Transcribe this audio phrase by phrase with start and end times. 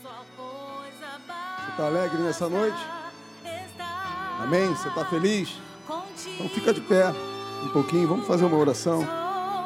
[0.00, 2.78] Você está alegre nessa noite?
[4.40, 4.68] Amém?
[4.68, 5.58] Você está feliz?
[6.26, 7.08] Então fica de pé
[7.64, 9.04] um pouquinho, vamos fazer uma oração.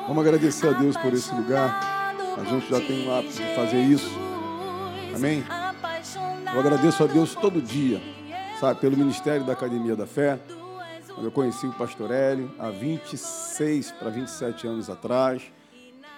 [0.08, 2.14] Vamos agradecer a Deus por esse lugar.
[2.38, 4.10] A gente já tem o hábito de fazer isso.
[5.14, 5.44] Amém?
[6.52, 8.00] Eu agradeço a Deus todo dia,
[8.58, 10.40] sabe, pelo ministério da Academia da Fé.
[11.08, 15.42] Quando eu conheci o pastor Hélio, há 26 para 27 anos atrás,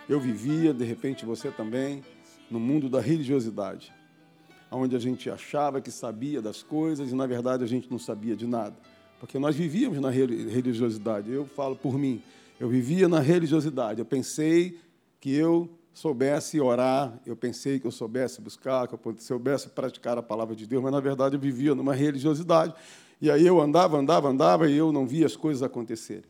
[0.08, 2.04] eu vivia, de repente você também,
[2.48, 3.92] no mundo da religiosidade,
[4.74, 8.34] onde a gente achava que sabia das coisas e, na verdade, a gente não sabia
[8.36, 8.74] de nada.
[9.20, 11.30] Porque nós vivíamos na religiosidade.
[11.30, 12.22] Eu falo por mim,
[12.58, 14.00] eu vivia na religiosidade.
[14.00, 14.78] Eu pensei
[15.20, 20.22] que eu soubesse orar, eu pensei que eu soubesse buscar, que eu soubesse praticar a
[20.22, 22.74] palavra de Deus, mas na verdade eu vivia numa religiosidade.
[23.20, 26.24] E aí eu andava, andava, andava e eu não via as coisas acontecerem.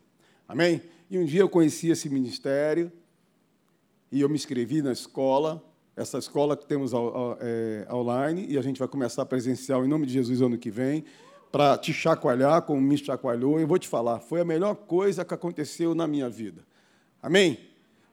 [0.47, 0.81] Amém?
[1.09, 2.91] E um dia eu conheci esse ministério
[4.11, 5.61] e eu me inscrevi na escola,
[5.95, 6.91] essa escola que temos
[7.39, 11.05] é, online, e a gente vai começar presencial em nome de Jesus ano que vem
[11.51, 13.59] para te chacoalhar como me chacoalhou.
[13.59, 16.65] Eu vou te falar, foi a melhor coisa que aconteceu na minha vida.
[17.21, 17.57] Amém?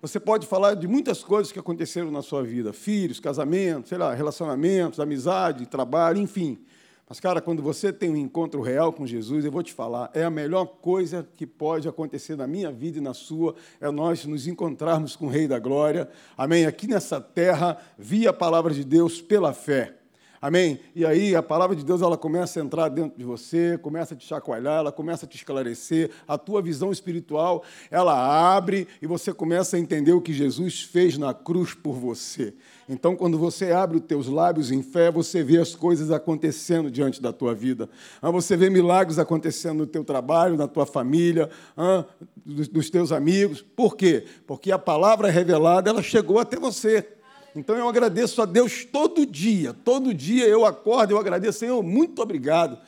[0.01, 4.15] Você pode falar de muitas coisas que aconteceram na sua vida: filhos, casamentos, sei lá,
[4.15, 6.59] relacionamentos, amizade, trabalho, enfim.
[7.09, 10.25] Mas, cara, quando você tem um encontro real com Jesus, eu vou te falar, é
[10.25, 14.47] a melhor coisa que pode acontecer na minha vida e na sua, é nós nos
[14.47, 16.65] encontrarmos com o Rei da Glória, amém?
[16.65, 20.02] Aqui nessa terra, via a palavra de Deus pela fé.
[20.43, 20.81] Amém?
[20.93, 24.17] E aí a palavra de Deus ela começa a entrar dentro de você, começa a
[24.17, 27.63] te chacoalhar, ela começa a te esclarecer, a tua visão espiritual
[27.93, 32.53] ela abre e você começa a entender o que Jesus fez na cruz por você.
[32.89, 37.23] Então, quando você abre os teus lábios em fé, você vê as coisas acontecendo diante
[37.23, 37.89] da tua vida.
[38.21, 42.05] Ah, você vê milagres acontecendo no teu trabalho, na tua família, ah,
[42.45, 43.63] dos teus amigos.
[43.63, 44.25] Por quê?
[44.45, 47.22] Porque a palavra revelada ela chegou até você.
[47.55, 52.23] Então eu agradeço a Deus todo dia, todo dia eu acordo, eu agradeço, Senhor, muito
[52.23, 52.79] obrigado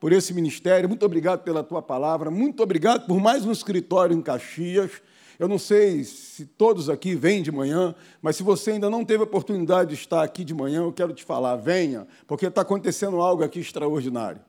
[0.00, 4.22] por esse ministério, muito obrigado pela tua palavra, muito obrigado por mais um escritório em
[4.22, 4.90] Caxias.
[5.38, 9.20] Eu não sei se todos aqui vêm de manhã, mas se você ainda não teve
[9.20, 13.20] a oportunidade de estar aqui de manhã, eu quero te falar, venha, porque está acontecendo
[13.20, 14.40] algo aqui extraordinário.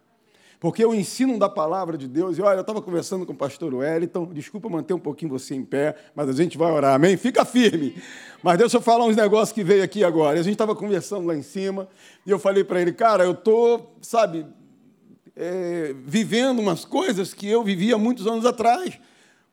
[0.65, 3.71] Porque o ensino da palavra de Deus, e olha, eu estava conversando com o pastor
[3.71, 7.15] Wellington, desculpa manter um pouquinho você em pé, mas a gente vai orar, amém?
[7.17, 8.01] Fica firme.
[8.41, 10.39] Mas deixa eu falar uns negócios que veio aqui agora.
[10.39, 11.87] A gente estava conversando lá em cima,
[12.25, 14.47] e eu falei para ele, cara, eu estou, sabe,
[15.35, 18.99] é, vivendo umas coisas que eu vivia muitos anos atrás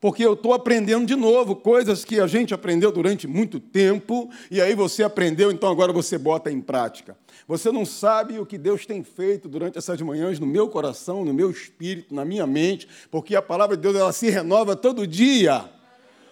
[0.03, 4.59] porque eu estou aprendendo de novo coisas que a gente aprendeu durante muito tempo, e
[4.59, 7.15] aí você aprendeu, então agora você bota em prática.
[7.47, 11.33] Você não sabe o que Deus tem feito durante essas manhãs no meu coração, no
[11.33, 15.69] meu espírito, na minha mente, porque a palavra de Deus ela se renova todo dia.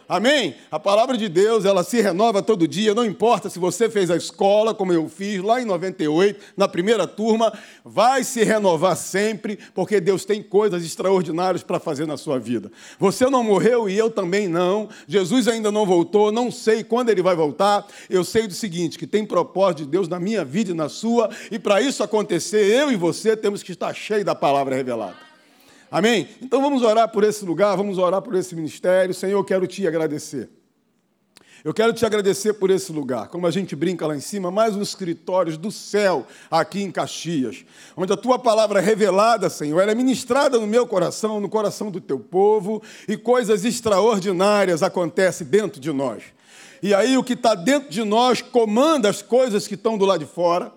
[0.08, 0.56] Amém?
[0.70, 4.16] A palavra de Deus, ela se renova todo dia, não importa se você fez a
[4.16, 7.52] escola, como eu fiz lá em 98, na primeira turma,
[7.84, 12.72] vai se renovar sempre, porque Deus tem coisas extraordinárias para fazer na sua vida.
[13.00, 14.90] Você não morreu e eu também não.
[15.08, 17.86] Jesus ainda não voltou, não sei quando ele vai voltar.
[18.10, 21.30] Eu sei do seguinte, que tem propósito de Deus na minha vida e na sua,
[21.50, 25.31] e para isso acontecer, eu e você temos que estar cheios da palavra revelada.
[25.92, 26.30] Amém?
[26.42, 29.14] Então vamos orar por esse lugar, vamos orar por esse ministério.
[29.14, 30.50] Senhor, eu quero te agradecer.
[31.66, 33.28] Eu quero te agradecer por esse lugar.
[33.28, 37.66] Como a gente brinca lá em cima, mais um escritório do céu aqui em Caxias,
[37.96, 41.92] onde a tua palavra é revelada, Senhor, ela é ministrada no meu coração, no coração
[41.92, 46.24] do teu povo, e coisas extraordinárias acontecem dentro de nós.
[46.82, 50.26] E aí o que está dentro de nós comanda as coisas que estão do lado
[50.26, 50.72] de fora.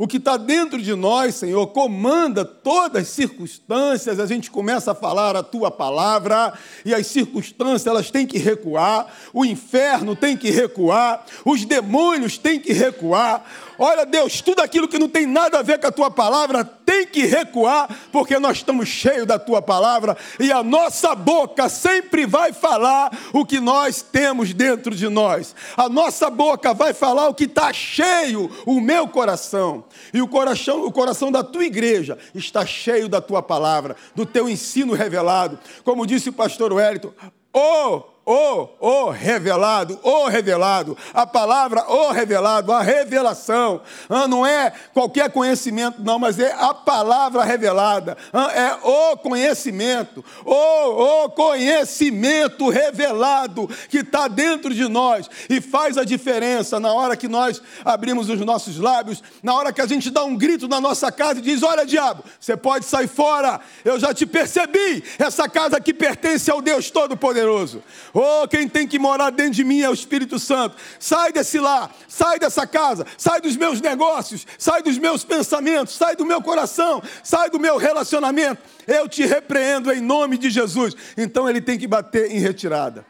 [0.00, 4.18] O que está dentro de nós, Senhor, comanda todas as circunstâncias.
[4.18, 6.54] A gente começa a falar a tua palavra
[6.86, 9.08] e as circunstâncias elas têm que recuar.
[9.30, 11.26] O inferno tem que recuar.
[11.44, 13.44] Os demônios têm que recuar.
[13.78, 17.06] Olha, Deus, tudo aquilo que não tem nada a ver com a tua palavra tem
[17.06, 22.52] que recuar, porque nós estamos cheios da tua palavra e a nossa boca sempre vai
[22.52, 25.54] falar o que nós temos dentro de nós.
[25.76, 29.84] A nossa boca vai falar o que está cheio, o meu coração.
[30.12, 34.48] E o coração, o coração da tua igreja está cheio da tua palavra, do teu
[34.48, 35.60] ensino revelado.
[35.84, 37.12] Como disse o pastor Wellington,
[37.54, 45.30] oh, o, revelado, o revelado, a palavra o revelado, a revelação, ah, não é qualquer
[45.30, 53.98] conhecimento, não, mas é a palavra revelada, ah, é o conhecimento, o, conhecimento revelado que
[53.98, 58.78] está dentro de nós e faz a diferença na hora que nós abrimos os nossos
[58.78, 61.86] lábios, na hora que a gente dá um grito na nossa casa e diz: Olha,
[61.86, 66.90] diabo, você pode sair fora, eu já te percebi, essa casa aqui pertence ao Deus
[66.90, 67.82] Todo-Poderoso.
[68.22, 70.76] Oh, quem tem que morar dentro de mim é o Espírito Santo.
[70.98, 76.14] Sai desse lar, sai dessa casa, sai dos meus negócios, sai dos meus pensamentos, sai
[76.14, 78.60] do meu coração, sai do meu relacionamento.
[78.86, 80.94] Eu te repreendo em nome de Jesus.
[81.16, 83.06] Então ele tem que bater em retirada.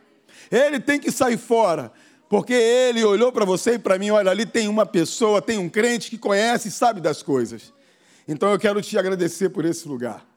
[0.48, 1.90] Ele tem que sair fora.
[2.28, 5.68] Porque ele olhou para você e para mim, olha, ali tem uma pessoa, tem um
[5.68, 7.74] crente que conhece e sabe das coisas.
[8.28, 10.29] Então eu quero te agradecer por esse lugar.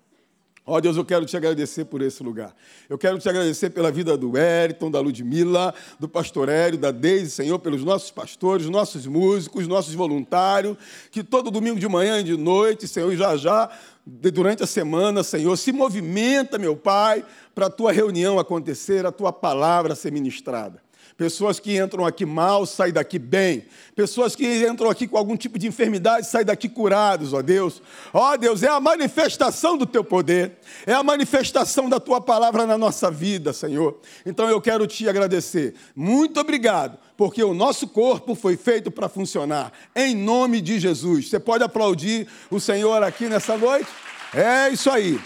[0.66, 2.56] Ó oh, Deus, eu quero te agradecer por esse lugar.
[2.90, 7.32] Eu quero te agradecer pela vida do Eriton, da Ludmilla, do pastor Hélio, da Deise,
[7.32, 10.78] Senhor, pelos nossos pastores, nossos músicos, nossos voluntários,
[11.12, 13.70] que todo domingo de manhã e de noite, Senhor, já já,
[14.06, 19.34] durante a semana, Senhor, se movimenta, meu Pai, para a tua reunião acontecer, a tua
[19.34, 20.83] palavra ser ministrada.
[21.16, 23.66] Pessoas que entram aqui mal, saem daqui bem.
[23.96, 27.82] Pessoas que entram aqui com algum tipo de enfermidade, saem daqui curados, ó Deus.
[28.12, 30.58] Ó Deus, é a manifestação do teu poder,
[30.88, 34.00] é a manifestação da tua palavra na nossa vida, Senhor.
[34.26, 35.76] Então eu quero te agradecer.
[35.96, 39.72] Muito obrigado, porque o nosso corpo foi feito para funcionar.
[39.96, 41.30] Em nome de Jesus.
[41.30, 43.88] Você pode aplaudir o Senhor aqui nessa noite?
[44.34, 45.20] É isso aí.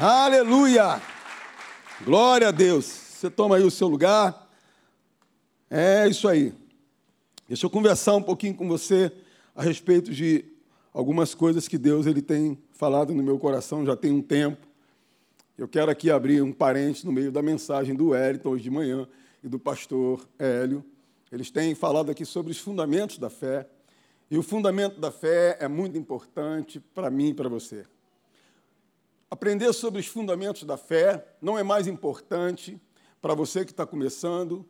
[0.00, 1.00] Aleluia.
[2.04, 2.84] Glória a Deus.
[2.84, 4.47] Você toma aí o seu lugar.
[5.70, 6.54] É isso aí.
[7.46, 9.12] Deixa eu conversar um pouquinho com você
[9.54, 10.42] a respeito de
[10.94, 14.66] algumas coisas que Deus ele tem falado no meu coração já tem um tempo.
[15.58, 19.06] Eu quero aqui abrir um parente no meio da mensagem do Wellington hoje de manhã
[19.44, 20.82] e do pastor Hélio.
[21.30, 23.68] Eles têm falado aqui sobre os fundamentos da fé.
[24.30, 27.84] E o fundamento da fé é muito importante para mim e para você.
[29.30, 32.80] Aprender sobre os fundamentos da fé não é mais importante
[33.20, 34.64] para você que está começando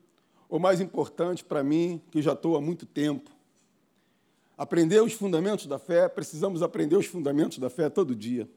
[0.49, 3.31] ou mais importante para mim, que já estou há muito tempo.
[4.57, 8.49] Aprender os fundamentos da fé, precisamos aprender os fundamentos da fé todo dia.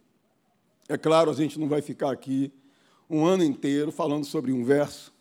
[0.88, 2.52] É claro, a gente não vai ficar aqui
[3.10, 5.14] um ano inteiro falando sobre um verso.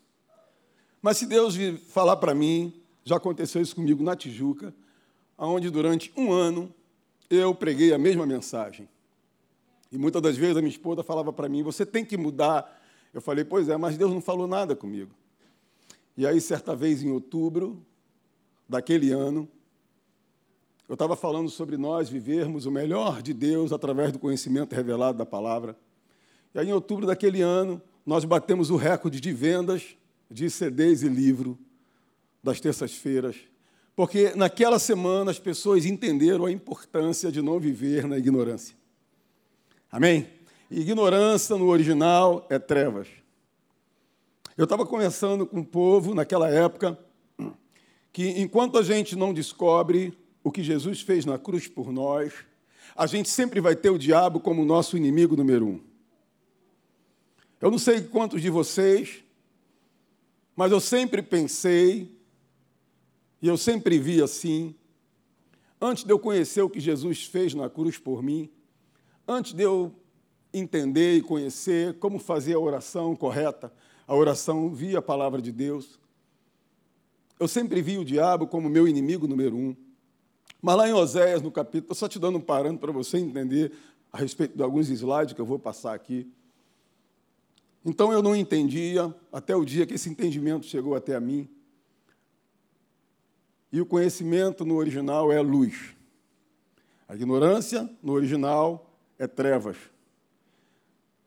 [1.02, 1.56] Mas se Deus
[1.88, 2.72] falar para mim,
[3.04, 4.74] já aconteceu isso comigo na Tijuca,
[5.36, 6.72] onde durante um ano
[7.28, 8.88] eu preguei a mesma mensagem.
[9.90, 12.80] E muitas das vezes a minha esposa falava para mim: você tem que mudar.
[13.12, 15.10] Eu falei: pois é, mas Deus não falou nada comigo.
[16.16, 17.84] E aí, certa vez, em outubro
[18.68, 19.48] daquele ano,
[20.88, 25.24] eu estava falando sobre nós vivermos o melhor de Deus através do conhecimento revelado da
[25.24, 25.76] palavra.
[26.54, 29.96] E aí, em outubro daquele ano, nós batemos o recorde de vendas
[30.30, 31.58] de CDs e livro
[32.42, 33.36] das terças-feiras,
[33.94, 38.74] porque naquela semana as pessoas entenderam a importância de não viver na ignorância.
[39.92, 40.28] Amém?
[40.70, 43.08] Ignorância no original é trevas.
[44.60, 46.98] Eu estava conversando com o povo naquela época
[48.12, 50.12] que enquanto a gente não descobre
[50.44, 52.34] o que Jesus fez na cruz por nós,
[52.94, 55.80] a gente sempre vai ter o diabo como nosso inimigo número um.
[57.58, 59.24] Eu não sei quantos de vocês,
[60.54, 62.14] mas eu sempre pensei,
[63.40, 64.74] e eu sempre vi assim,
[65.80, 68.50] antes de eu conhecer o que Jesus fez na cruz por mim,
[69.26, 69.94] antes de eu
[70.52, 73.72] entender e conhecer como fazer a oração correta,
[74.10, 75.96] a oração, via a palavra de Deus.
[77.38, 79.76] Eu sempre vi o diabo como meu inimigo número um.
[80.60, 83.70] Mas lá em Oséias, no capítulo, só te dando um parâmetro para você entender
[84.12, 86.28] a respeito de alguns slides que eu vou passar aqui.
[87.84, 91.48] Então eu não entendia, até o dia que esse entendimento chegou até a mim.
[93.70, 95.94] E o conhecimento no original é luz.
[97.06, 99.76] A ignorância no original é trevas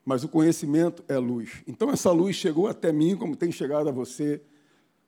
[0.06, 1.64] mas o conhecimento é luz.
[1.68, 4.42] Então essa luz chegou até mim, como tem chegado a você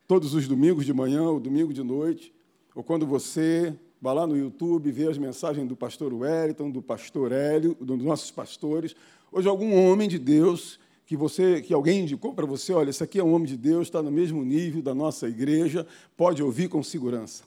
[0.08, 2.34] todos os domingos de manhã ou domingo de noite,
[2.74, 7.32] ou quando você vai lá no YouTube vê as mensagens do pastor Wellington, do pastor
[7.32, 8.96] Hélio, dos nossos pastores,
[9.32, 13.04] ou de algum homem de Deus que você, que alguém indicou para você, olha, esse
[13.04, 15.86] aqui é um homem de Deus, está no mesmo nível da nossa igreja,
[16.18, 17.44] pode ouvir com segurança.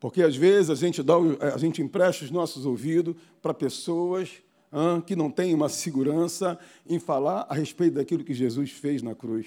[0.00, 1.14] Porque às vezes a gente dá,
[1.54, 4.30] a gente empresta os nossos ouvidos para pessoas
[5.06, 9.46] que não tem uma segurança em falar a respeito daquilo que Jesus fez na cruz.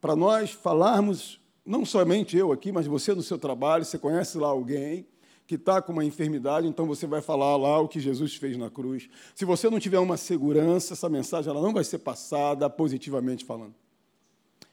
[0.00, 4.48] Para nós falarmos, não somente eu aqui, mas você no seu trabalho, você conhece lá
[4.48, 5.06] alguém
[5.46, 8.68] que está com uma enfermidade, então você vai falar lá o que Jesus fez na
[8.68, 9.08] cruz.
[9.34, 13.74] Se você não tiver uma segurança, essa mensagem ela não vai ser passada positivamente falando.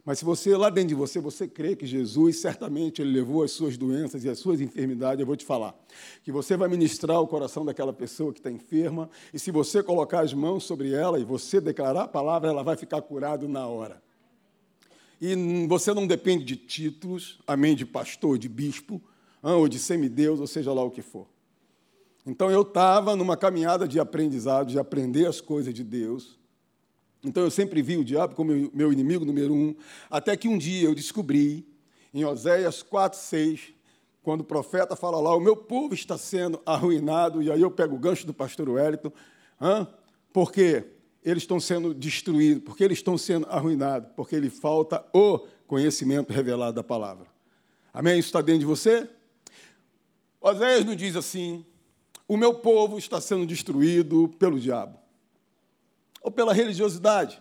[0.05, 3.51] Mas se você, lá dentro de você, você crê que Jesus, certamente, Ele levou as
[3.51, 5.74] suas doenças e as suas enfermidades, eu vou te falar,
[6.24, 10.19] que você vai ministrar o coração daquela pessoa que está enferma, e se você colocar
[10.19, 14.01] as mãos sobre ela e você declarar a palavra, ela vai ficar curada na hora.
[15.22, 19.01] E você não depende de títulos, amém, de pastor, de bispo,
[19.41, 21.27] ou de semideus, ou seja lá o que for.
[22.25, 26.38] Então eu estava numa caminhada de aprendizado, de aprender as coisas de Deus,
[27.24, 29.74] Então eu sempre vi o diabo como meu inimigo número um,
[30.10, 31.65] até que um dia eu descobri,
[32.13, 33.74] em Oséias 4, 6,
[34.22, 37.96] quando o profeta fala lá, o meu povo está sendo arruinado, e aí eu pego
[37.96, 39.12] o gancho do pastor Wellington,
[39.60, 39.88] hã?
[40.34, 40.84] porque
[41.24, 46.75] eles estão sendo destruídos, porque eles estão sendo arruinados, porque lhe falta o conhecimento revelado
[46.75, 47.25] da palavra.
[47.94, 48.20] Amém?
[48.20, 49.10] Isso está dentro de você?
[50.42, 51.65] Oséias nos diz assim:
[52.27, 55.02] o meu povo está sendo destruído pelo diabo
[56.24, 57.39] ou pela religiosidade.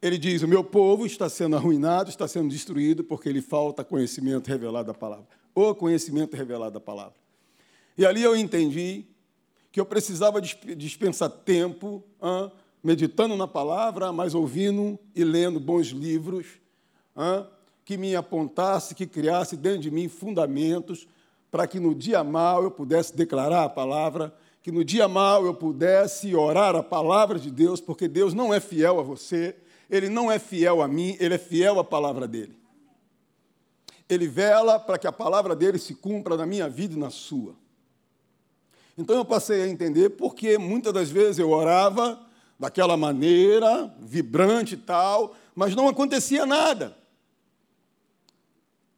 [0.00, 4.48] Ele diz: o meu povo está sendo arruinado, está sendo destruído porque lhe falta conhecimento
[4.48, 5.26] revelado da palavra.
[5.54, 7.14] O conhecimento revelado da palavra.
[7.98, 9.04] E ali eu entendi
[9.70, 12.02] que eu precisava dispensar tempo
[12.82, 16.46] meditando na palavra, mas ouvindo e lendo bons livros
[17.84, 21.06] que me apontasse, que criasse dentro de mim fundamentos
[21.50, 25.52] para que no dia mal eu pudesse declarar a palavra, que no dia mal eu
[25.52, 29.56] pudesse orar a palavra de Deus, porque Deus não é fiel a você,
[29.90, 32.56] Ele não é fiel a mim, Ele é fiel à palavra dEle.
[34.08, 37.56] Ele vela para que a palavra dEle se cumpra na minha vida e na sua.
[38.96, 42.20] Então eu passei a entender porque muitas das vezes eu orava
[42.58, 46.96] daquela maneira, vibrante e tal, mas não acontecia nada.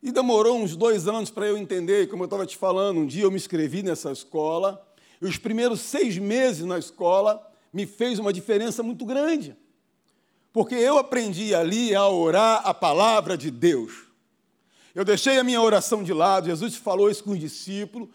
[0.03, 3.23] E demorou uns dois anos para eu entender, como eu estava te falando, um dia
[3.23, 4.85] eu me inscrevi nessa escola,
[5.29, 7.41] os primeiros seis meses na escola
[7.73, 9.57] me fez uma diferença muito grande.
[10.53, 14.05] Porque eu aprendi ali a orar a palavra de Deus.
[14.95, 18.09] Eu deixei a minha oração de lado, Jesus falou isso com os discípulos,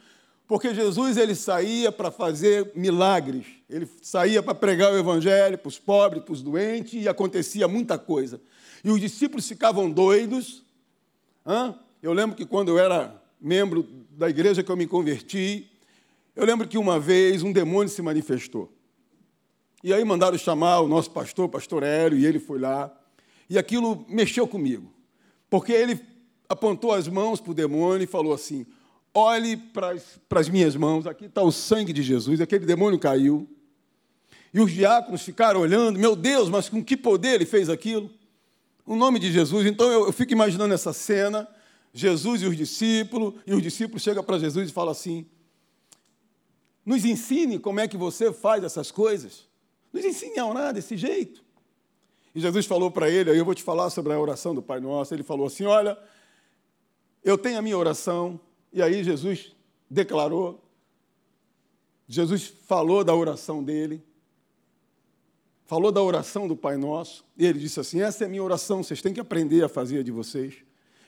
[0.47, 5.77] porque Jesus ele saía para fazer milagres, ele saía para pregar o evangelho para os
[5.77, 8.41] pobres, para os doentes, e acontecia muita coisa.
[8.83, 10.63] E os discípulos ficavam doidos.
[11.45, 11.75] Hã?
[12.01, 15.69] Eu lembro que quando eu era membro da igreja que eu me converti,
[16.39, 18.71] eu lembro que uma vez um demônio se manifestou.
[19.83, 22.89] E aí mandaram chamar o nosso pastor, o pastor Hélio, e ele foi lá.
[23.49, 24.89] E aquilo mexeu comigo,
[25.49, 25.99] porque ele
[26.47, 28.65] apontou as mãos para o demônio e falou assim:
[29.13, 29.93] olhe para
[30.39, 33.45] as minhas mãos, aqui está o sangue de Jesus, aquele demônio caiu.
[34.53, 38.09] E os diáconos ficaram olhando, meu Deus, mas com que poder ele fez aquilo?
[38.85, 39.65] O nome de Jesus.
[39.67, 41.47] Então eu, eu fico imaginando essa cena,
[41.93, 45.25] Jesus e os discípulos, e os discípulos chegam para Jesus e falam assim:
[46.89, 49.47] nos ensine como é que você faz essas coisas.
[49.93, 51.45] Nos ensine a orar desse jeito.
[52.33, 54.79] E Jesus falou para ele, aí eu vou te falar sobre a oração do Pai
[54.79, 55.13] Nosso.
[55.13, 55.95] Ele falou assim: Olha,
[57.23, 58.39] eu tenho a minha oração,
[58.73, 59.55] e aí Jesus
[59.87, 60.63] declarou,
[62.07, 64.03] Jesus falou da oração dele,
[65.67, 68.81] falou da oração do Pai Nosso, e ele disse assim: Essa é a minha oração,
[68.81, 70.55] vocês têm que aprender a fazer de vocês.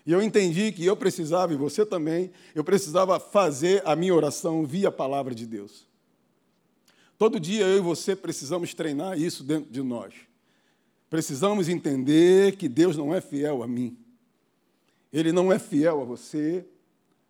[0.06, 4.66] E eu entendi que eu precisava, e você também, eu precisava fazer a minha oração
[4.66, 5.88] via a palavra de Deus.
[7.18, 10.14] Todo dia eu e você precisamos treinar isso dentro de nós.
[11.10, 13.98] Precisamos entender que Deus não é fiel a mim.
[15.14, 16.66] Ele não é fiel a você,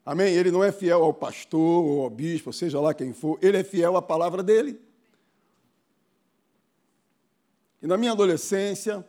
[0.06, 0.34] Amém?
[0.34, 3.63] Ele não é fiel ao pastor ou ao bispo, seja lá quem for, ele é
[3.63, 4.80] fiel à palavra dele.
[7.82, 9.06] E na minha adolescência,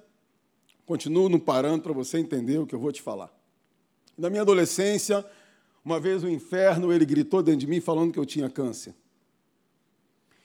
[0.84, 3.32] continuo não parando para você entender o que eu vou te falar.
[4.16, 5.24] Na minha adolescência,
[5.84, 8.94] uma vez o inferno, ele gritou dentro de mim falando que eu tinha câncer.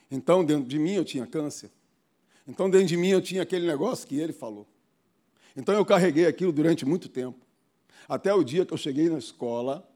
[0.10, 1.70] Então, dentro de mim eu tinha câncer.
[2.48, 4.68] Então, dentro de mim eu tinha aquele negócio que ele falou.
[5.56, 7.46] Então, eu carreguei aquilo durante muito tempo.
[8.08, 9.88] Até o dia que eu cheguei na escola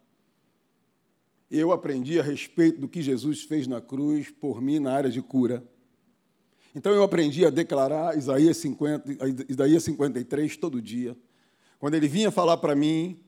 [1.52, 5.22] eu aprendi a respeito do que Jesus fez na cruz por mim na área de
[5.22, 5.62] cura.
[6.74, 9.04] Então eu aprendi a declarar Isaías, 50,
[9.50, 11.18] Isaías 53 todo dia.
[11.78, 13.20] Quando ele vinha falar para mim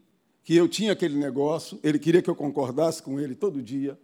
[0.43, 3.97] que eu tinha aquele negócio, ele queria que eu concordasse com ele todo dia.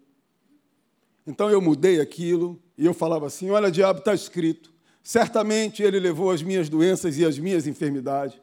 [1.28, 4.74] Então eu mudei aquilo e eu falava assim: Olha, diabo, está escrito.
[5.04, 8.40] Certamente ele levou as minhas doenças e as minhas enfermidades.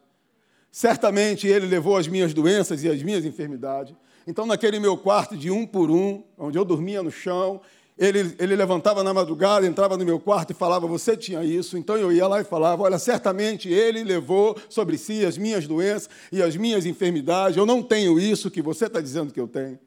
[0.71, 3.95] Certamente ele levou as minhas doenças e as minhas enfermidades.
[4.27, 7.61] Então, naquele meu quarto de um por um, onde eu dormia no chão,
[7.97, 11.77] ele, ele levantava na madrugada, entrava no meu quarto e falava: Você tinha isso.
[11.77, 16.09] Então eu ia lá e falava: Olha, certamente ele levou sobre si as minhas doenças
[16.31, 17.57] e as minhas enfermidades.
[17.57, 19.79] Eu não tenho isso que você está dizendo que eu tenho.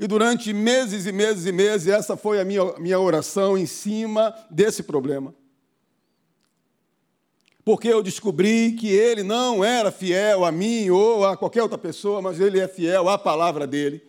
[0.00, 4.34] E durante meses e meses e meses, essa foi a minha, minha oração em cima
[4.50, 5.34] desse problema
[7.68, 12.22] porque eu descobri que ele não era fiel a mim ou a qualquer outra pessoa,
[12.22, 14.02] mas ele é fiel à palavra dele.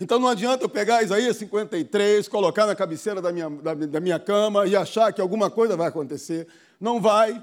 [0.00, 4.18] Então não adianta eu pegar Isaías 53, colocar na cabeceira da minha, da, da minha
[4.18, 6.46] cama e achar que alguma coisa vai acontecer.
[6.80, 7.40] Não vai,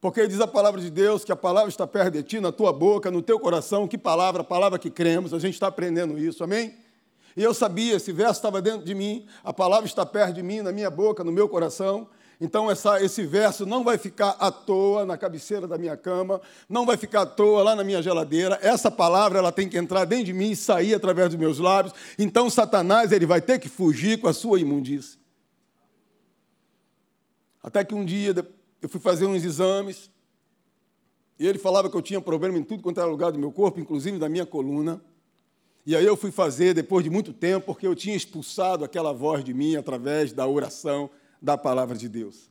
[0.00, 2.72] porque diz a palavra de Deus que a palavra está perto de ti, na tua
[2.72, 3.86] boca, no teu coração.
[3.86, 4.42] Que palavra?
[4.42, 5.32] A palavra que cremos.
[5.32, 6.74] A gente está aprendendo isso, amém?
[7.36, 10.60] E eu sabia, esse verso estava dentro de mim, a palavra está perto de mim,
[10.60, 12.08] na minha boca, no meu coração.
[12.44, 16.84] Então, essa, esse verso não vai ficar à toa na cabeceira da minha cama, não
[16.84, 18.58] vai ficar à toa lá na minha geladeira.
[18.60, 21.94] Essa palavra ela tem que entrar dentro de mim e sair através dos meus lábios.
[22.18, 25.20] Então, Satanás ele vai ter que fugir com a sua imundície.
[27.62, 28.34] Até que um dia
[28.82, 30.10] eu fui fazer uns exames
[31.38, 33.78] e ele falava que eu tinha problema em tudo quanto era lugar do meu corpo,
[33.78, 35.00] inclusive da minha coluna.
[35.86, 39.44] E aí eu fui fazer depois de muito tempo, porque eu tinha expulsado aquela voz
[39.44, 41.08] de mim através da oração
[41.42, 42.48] da palavra de Deus.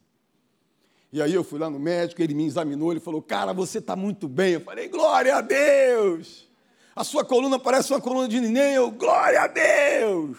[1.13, 3.95] E aí eu fui lá no médico, ele me examinou, ele falou: Cara, você está
[3.95, 4.53] muito bem.
[4.53, 6.49] Eu falei: Glória a Deus!
[6.93, 8.75] A sua coluna parece uma coluna de neném.
[8.75, 10.37] Eu, glória a Deus!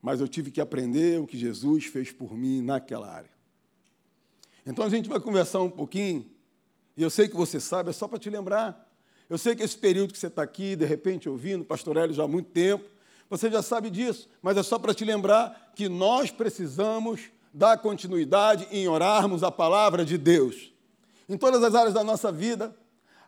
[0.00, 3.30] Mas eu tive que aprender o que Jesus fez por mim naquela área.
[4.64, 6.30] Então a gente vai conversar um pouquinho,
[6.96, 8.88] e eu sei que você sabe, é só para te lembrar.
[9.28, 12.24] Eu sei que esse período que você está aqui, de repente ouvindo, Pastor Hélio já
[12.24, 12.84] há muito tempo,
[13.30, 18.66] você já sabe disso, mas é só para te lembrar que nós precisamos dar continuidade
[18.72, 20.72] em orarmos a palavra de Deus.
[21.28, 22.74] Em todas as áreas da nossa vida,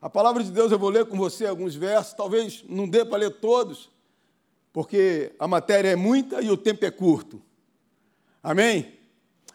[0.01, 3.19] a palavra de Deus, eu vou ler com você alguns versos, talvez não dê para
[3.19, 3.89] ler todos,
[4.73, 7.41] porque a matéria é muita e o tempo é curto.
[8.43, 8.99] Amém?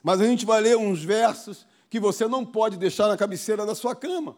[0.01, 3.75] Mas a gente vai ler uns versos que você não pode deixar na cabeceira da
[3.75, 4.37] sua cama.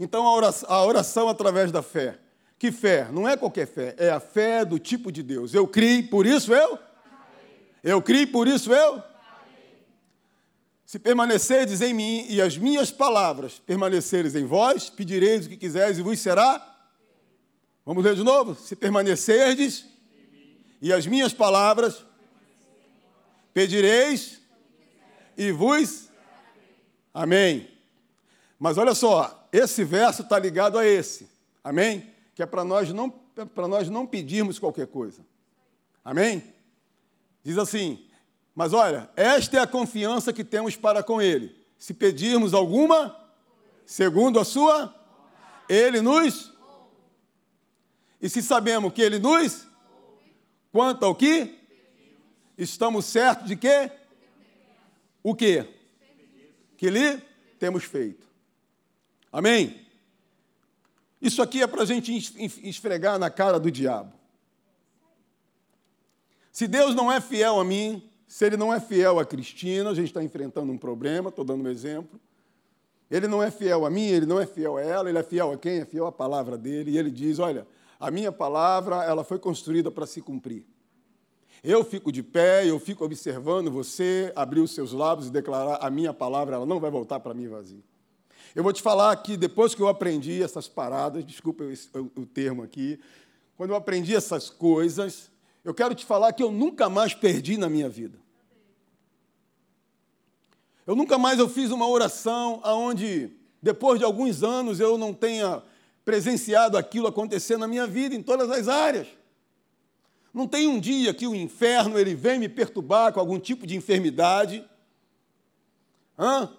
[0.00, 2.18] Então, a oração, a oração através da fé.
[2.64, 3.08] Que fé?
[3.12, 5.52] Não é qualquer fé, é a fé do tipo de Deus.
[5.52, 6.78] Eu criei, por isso eu?
[7.82, 9.02] Eu criei, por isso eu?
[10.86, 15.98] Se permanecerdes em mim e as minhas palavras permaneceres em vós, pedireis o que quiseres
[15.98, 16.74] e vos será.
[17.84, 18.54] Vamos ler de novo?
[18.54, 19.84] Se permanecerdes
[20.80, 22.02] e as minhas palavras
[23.52, 24.40] pedireis
[25.36, 26.08] e vos.
[27.12, 27.68] Amém.
[28.58, 31.28] Mas olha só, esse verso está ligado a esse.
[31.62, 32.13] Amém?
[32.34, 33.10] Que é para nós não
[33.54, 35.24] para nós não pedirmos qualquer coisa.
[36.04, 36.42] Amém?
[37.42, 38.06] Diz assim:
[38.54, 41.56] Mas olha, esta é a confiança que temos para com ele.
[41.76, 43.16] Se pedirmos alguma,
[43.84, 44.94] segundo a sua,
[45.68, 46.52] ele nos
[48.20, 49.66] E se sabemos que ele nos
[50.72, 51.58] quanto ao que
[52.56, 53.90] estamos certos de que
[55.22, 55.68] o que
[56.76, 57.18] que lhe
[57.58, 58.26] temos feito.
[59.32, 59.83] Amém.
[61.24, 62.12] Isso aqui é para a gente
[62.62, 64.12] esfregar na cara do diabo.
[66.52, 69.94] Se Deus não é fiel a mim, se Ele não é fiel a Cristina, a
[69.94, 72.20] gente está enfrentando um problema, estou dando um exemplo.
[73.10, 75.50] Ele não é fiel a mim, ele não é fiel a ela, ele é fiel
[75.50, 75.80] a quem?
[75.80, 76.90] É fiel à palavra dele.
[76.90, 77.66] E ele diz: Olha,
[77.98, 80.66] a minha palavra ela foi construída para se cumprir.
[81.62, 85.88] Eu fico de pé, eu fico observando você abrir os seus lábios e declarar: A
[85.88, 87.93] minha palavra ela não vai voltar para mim vazia.
[88.54, 91.64] Eu vou te falar que depois que eu aprendi essas paradas, desculpa
[92.14, 93.00] o termo aqui,
[93.56, 95.30] quando eu aprendi essas coisas,
[95.64, 98.18] eu quero te falar que eu nunca mais perdi na minha vida.
[100.86, 105.62] Eu nunca mais eu fiz uma oração aonde depois de alguns anos eu não tenha
[106.04, 109.08] presenciado aquilo acontecer na minha vida em todas as áreas.
[110.32, 113.74] Não tem um dia que o inferno ele vem me perturbar com algum tipo de
[113.74, 114.64] enfermidade.
[116.18, 116.52] Hã?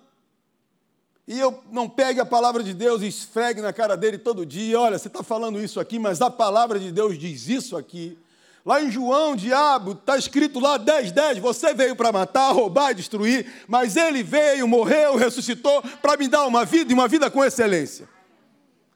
[1.27, 4.79] E eu não pegue a palavra de Deus e esfregue na cara dele todo dia,
[4.79, 8.17] olha, você está falando isso aqui, mas a palavra de Deus diz isso aqui.
[8.63, 12.95] Lá em João, diabo, está escrito lá 10, 10, você veio para matar, roubar e
[12.95, 17.43] destruir, mas ele veio, morreu, ressuscitou para me dar uma vida e uma vida com
[17.43, 18.07] excelência.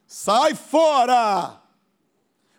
[0.06, 1.60] Sai fora!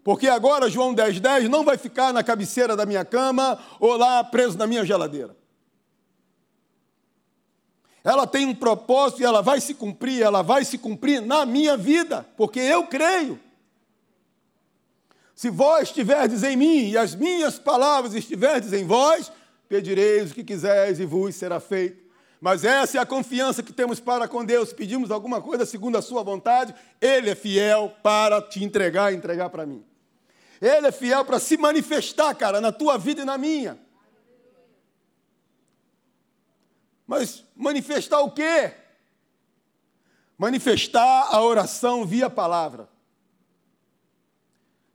[0.03, 4.23] Porque agora João 10, 10 não vai ficar na cabeceira da minha cama ou lá
[4.23, 5.35] preso na minha geladeira.
[8.03, 11.77] Ela tem um propósito e ela vai se cumprir, ela vai se cumprir na minha
[11.77, 13.39] vida, porque eu creio.
[15.35, 19.31] Se vós estiverdes em mim e as minhas palavras estiverdes em vós,
[19.67, 22.01] pedireis o que quiseres e vos será feito.
[22.39, 24.73] Mas essa é a confiança que temos para com Deus.
[24.73, 29.51] Pedimos alguma coisa segundo a sua vontade, Ele é fiel para te entregar e entregar
[29.51, 29.85] para mim.
[30.59, 33.79] Ele é fiel para se manifestar, cara, na tua vida e na minha.
[37.11, 38.73] Mas manifestar o quê?
[40.37, 42.87] Manifestar a oração via palavra.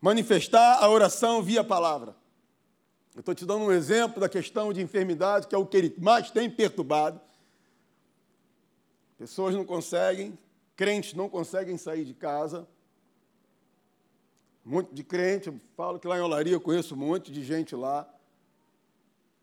[0.00, 2.16] Manifestar a oração via palavra.
[3.14, 5.94] Eu estou te dando um exemplo da questão de enfermidade, que é o que ele
[5.98, 7.20] mais tem perturbado.
[9.18, 10.38] Pessoas não conseguem,
[10.74, 12.66] crentes não conseguem sair de casa.
[14.64, 17.76] Monte de crente, eu falo que lá em Olaria eu conheço um monte de gente
[17.76, 18.09] lá,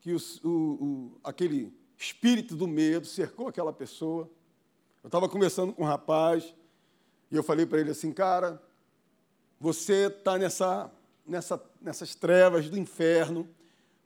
[0.02, 4.30] que o, o, aquele espírito do medo cercou aquela pessoa.
[5.04, 6.54] Eu estava conversando com um rapaz
[7.32, 8.62] e eu falei para ele assim, cara,
[9.60, 10.92] você está nessa,
[11.26, 13.48] nessa, nessas trevas do inferno,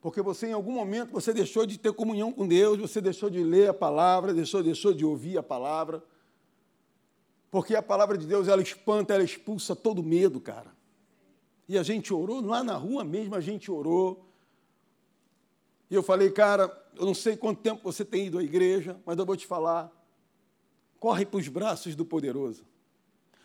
[0.02, 3.44] Porque você, em algum momento, você deixou de ter comunhão com Deus, você deixou de
[3.44, 6.04] ler a palavra, deixou, deixou de ouvir a palavra.
[7.50, 10.72] Porque a palavra de Deus, ela espanta, ela expulsa todo medo, cara.
[11.68, 14.26] E a gente orou, lá na rua mesmo a gente orou.
[15.90, 16.68] E eu falei, cara,
[17.00, 19.92] eu não sei quanto tempo você tem ido à igreja, mas eu vou te falar.
[21.00, 22.66] Corre para os braços do poderoso.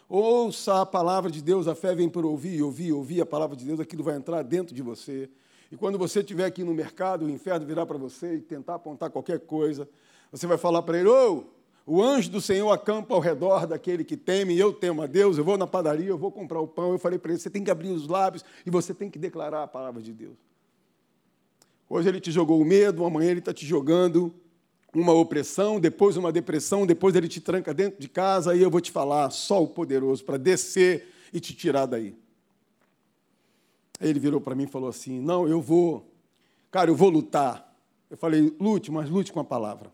[0.09, 3.65] Ouça a palavra de Deus, a fé vem por ouvir, ouvir, ouvir a palavra de
[3.65, 5.31] Deus, aquilo vai entrar dentro de você.
[5.71, 9.11] E quando você estiver aqui no mercado, o inferno virá para você e tentar apontar
[9.11, 9.89] qualquer coisa,
[10.31, 11.47] você vai falar para ele: Ô,
[11.87, 15.39] oh, o anjo do Senhor acampa ao redor daquele que teme, eu temo a Deus,
[15.39, 16.93] eu vou na padaria, eu vou comprar o pão.
[16.93, 19.63] Eu falei para ele: você tem que abrir os lábios e você tem que declarar
[19.63, 20.37] a palavra de Deus.
[21.95, 24.35] Hoje ele te jogou o medo, amanhã ele está te jogando
[24.95, 28.81] uma opressão, depois uma depressão, depois ele te tranca dentro de casa, e eu vou
[28.81, 32.17] te falar, só o poderoso para descer e te tirar daí.
[34.01, 36.11] Aí ele virou para mim e falou assim: Não, eu vou,
[36.71, 37.77] cara, eu vou lutar.
[38.09, 39.93] Eu falei: Lute, mas lute com a palavra.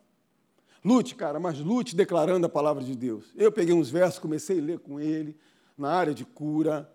[0.85, 3.25] Lute, cara, mas lute declarando a palavra de Deus.
[3.35, 5.37] Eu peguei uns versos, comecei a ler com ele,
[5.77, 6.89] na área de cura,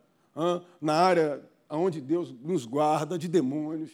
[0.79, 3.91] na área onde Deus nos guarda de demônios.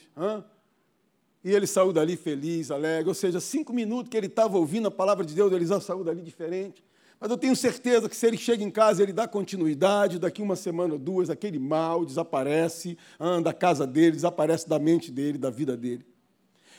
[1.50, 3.10] E ele saiu dali feliz, alegre.
[3.10, 6.04] Ou seja, cinco minutos que ele estava ouvindo a palavra de Deus, ele já saiu
[6.04, 6.84] dali diferente.
[7.20, 10.56] Mas eu tenho certeza que se ele chega em casa, ele dá continuidade, daqui uma
[10.56, 15.50] semana ou duas, aquele mal desaparece anda da casa dele, desaparece da mente dele, da
[15.50, 16.06] vida dele.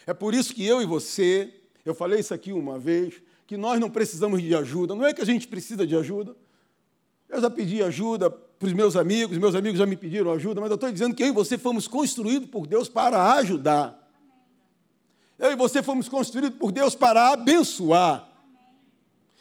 [0.06, 1.52] É por isso que eu e você,
[1.84, 4.94] eu falei isso aqui uma vez, que nós não precisamos de ajuda.
[4.94, 6.36] Não é que a gente precisa de ajuda.
[7.28, 10.70] Eu já pedi ajuda para os meus amigos, meus amigos já me pediram ajuda, mas
[10.70, 13.99] eu estou dizendo que eu e você fomos construídos por Deus para ajudar.
[15.40, 18.28] Eu e você fomos construídos por Deus para abençoar.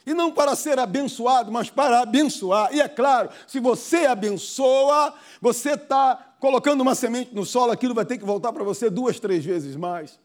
[0.06, 2.74] E não para ser abençoado, mas para abençoar.
[2.74, 8.06] E é claro, se você abençoa, você está colocando uma semente no solo, aquilo vai
[8.06, 10.18] ter que voltar para você duas, três vezes mais.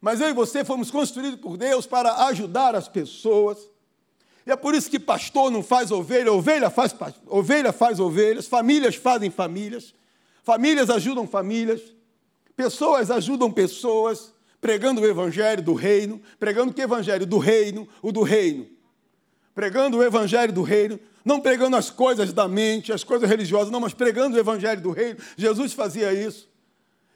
[0.00, 3.58] Mas eu e você fomos construídos por Deus para ajudar as pessoas.
[4.44, 6.92] E é por isso que pastor não faz ovelha, ovelha faz,
[7.28, 9.94] ovelha faz ovelhas, famílias fazem famílias,
[10.42, 11.80] famílias ajudam famílias,
[12.56, 18.22] pessoas ajudam pessoas, pregando o evangelho do reino, pregando que evangelho do reino, o do
[18.22, 18.76] reino
[19.56, 23.80] pregando o evangelho do reino, não pregando as coisas da mente, as coisas religiosas, não,
[23.80, 25.18] mas pregando o evangelho do reino.
[25.34, 26.46] Jesus fazia isso.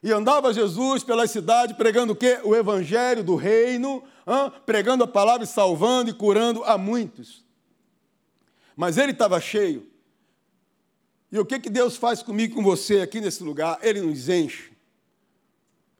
[0.02, 2.40] E andava Jesus pela cidade pregando o quê?
[2.42, 4.52] O evangelho do reino, hein?
[4.64, 7.44] pregando a palavra e salvando e curando a muitos.
[8.74, 9.86] Mas ele estava cheio.
[11.30, 13.78] E o que, que Deus faz comigo com você aqui nesse lugar?
[13.82, 14.72] Ele nos enche.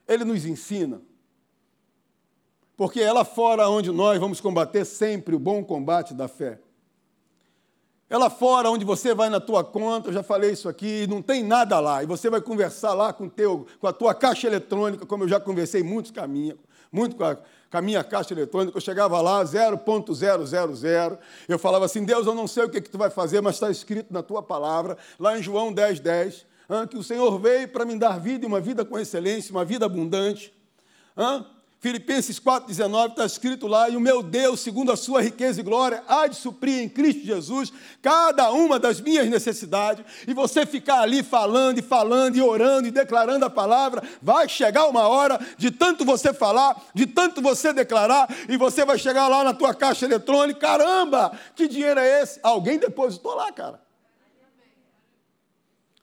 [0.08, 1.02] Ele nos ensina.
[2.80, 6.58] Porque é lá fora onde nós vamos combater sempre o bom combate da fé.
[8.08, 11.20] É lá fora onde você vai na tua conta, eu já falei isso aqui, não
[11.20, 15.04] tem nada lá, e você vai conversar lá com, teu, com a tua caixa eletrônica,
[15.04, 16.58] como eu já conversei muitos caminhos,
[16.90, 21.18] muito com a, com a minha caixa eletrônica, eu chegava lá, 0.000,
[21.50, 23.70] eu falava assim, Deus, eu não sei o que, que tu vai fazer, mas está
[23.70, 26.46] escrito na tua palavra, lá em João 10, 10,
[26.88, 29.84] que o Senhor veio para me dar vida e uma vida com excelência, uma vida
[29.84, 30.50] abundante.
[31.80, 36.04] Filipenses 4,19 está escrito lá, e o meu Deus, segundo a sua riqueza e glória,
[36.06, 41.22] há de suprir em Cristo Jesus cada uma das minhas necessidades, e você ficar ali
[41.22, 46.04] falando e falando e orando e declarando a palavra, vai chegar uma hora de tanto
[46.04, 50.60] você falar, de tanto você declarar, e você vai chegar lá na tua caixa eletrônica,
[50.60, 52.38] caramba, que dinheiro é esse?
[52.42, 53.80] Alguém depositou lá, cara.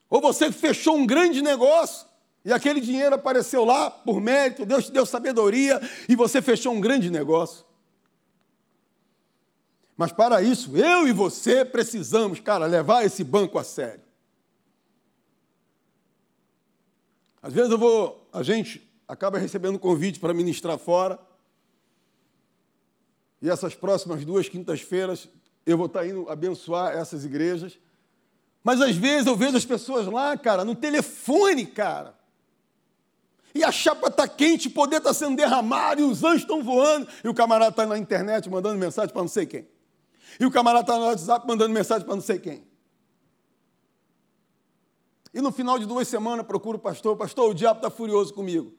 [0.10, 2.08] Ou você fechou um grande negócio,
[2.48, 6.80] e aquele dinheiro apareceu lá por mérito, Deus te deu sabedoria e você fechou um
[6.80, 7.66] grande negócio.
[9.98, 14.00] Mas para isso, eu e você precisamos, cara, levar esse banco a sério.
[17.42, 21.20] Às vezes eu vou, a gente acaba recebendo convite para ministrar fora.
[23.42, 25.28] E essas próximas duas quintas-feiras
[25.66, 27.78] eu vou estar indo abençoar essas igrejas.
[28.64, 32.17] Mas às vezes eu vejo as pessoas lá, cara, no telefone, cara
[33.54, 37.08] e a chapa está quente, o poder está sendo derramado, e os anjos estão voando,
[37.24, 39.68] e o camarada está na internet mandando mensagem para não sei quem.
[40.40, 42.64] E o camarada está no WhatsApp mandando mensagem para não sei quem.
[45.34, 48.74] E no final de duas semanas procura o pastor, pastor, o diabo está furioso comigo.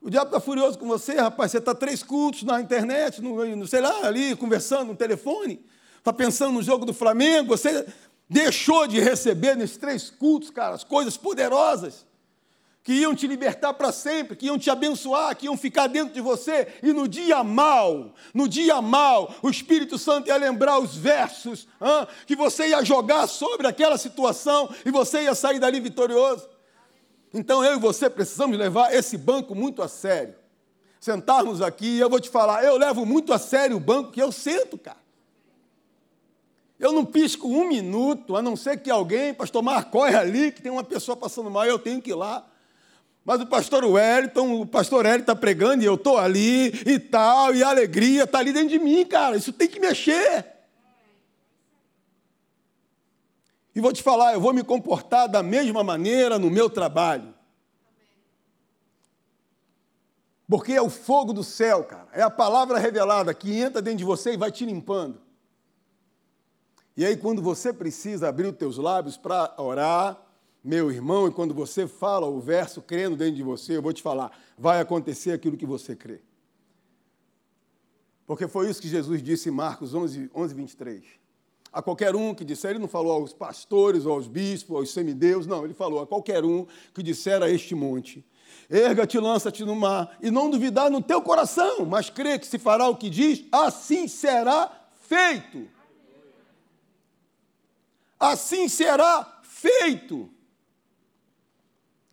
[0.00, 1.52] O diabo está furioso com você, rapaz.
[1.52, 5.64] Você está três cultos na internet, no, no, sei lá, ali, conversando no telefone.
[5.98, 7.56] Está pensando no jogo do Flamengo.
[7.56, 7.86] Você
[8.28, 12.04] deixou de receber nesses três cultos, cara, as coisas poderosas
[12.82, 16.20] que iam te libertar para sempre, que iam te abençoar, que iam ficar dentro de
[16.20, 21.68] você, e no dia mal, no dia mal, o Espírito Santo ia lembrar os versos
[21.80, 26.48] hein, que você ia jogar sobre aquela situação e você ia sair dali vitorioso.
[27.32, 30.34] Então eu e você precisamos levar esse banco muito a sério.
[31.00, 34.30] Sentarmos aqui, eu vou te falar, eu levo muito a sério o banco que eu
[34.30, 35.00] sento, cara.
[36.78, 40.60] Eu não pisco um minuto, a não ser que alguém, pastor Mar, corre ali, que
[40.60, 42.44] tem uma pessoa passando mal, eu tenho que ir lá.
[43.24, 47.54] Mas o pastor Wellington, o pastor Hélio está pregando e eu estou ali e tal,
[47.54, 49.36] e a alegria está ali dentro de mim, cara.
[49.36, 50.46] Isso tem que mexer.
[53.74, 57.32] E vou te falar, eu vou me comportar da mesma maneira no meu trabalho.
[60.48, 62.08] Porque é o fogo do céu, cara.
[62.12, 65.18] É a palavra revelada que entra dentro de você e vai te limpando.
[66.94, 70.21] E aí, quando você precisa abrir os teus lábios para orar,
[70.64, 74.02] meu irmão, e quando você fala o verso crendo dentro de você, eu vou te
[74.02, 76.20] falar, vai acontecer aquilo que você crê.
[78.26, 81.04] Porque foi isso que Jesus disse em Marcos 11, 11 23.
[81.72, 85.64] A qualquer um que disser, ele não falou aos pastores, aos bispos, aos semideus, não,
[85.64, 88.24] ele falou a qualquer um que disser a este monte,
[88.70, 92.88] erga-te, lança-te no mar, e não duvidar no teu coração, mas crê que se fará
[92.88, 94.70] o que diz, assim será
[95.00, 95.66] feito.
[98.20, 100.30] Assim será feito.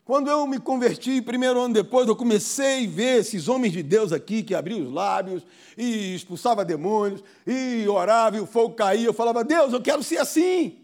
[0.10, 4.12] Quando eu me converti, primeiro ano depois, eu comecei a ver esses homens de Deus
[4.12, 5.44] aqui que abriam os lábios
[5.78, 9.06] e expulsava demônios e orava e o fogo caía.
[9.06, 10.80] Eu falava, Deus, eu quero ser assim.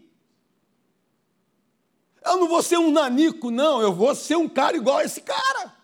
[2.24, 5.20] Eu não vou ser um nanico, não, eu vou ser um cara igual a esse
[5.20, 5.74] cara.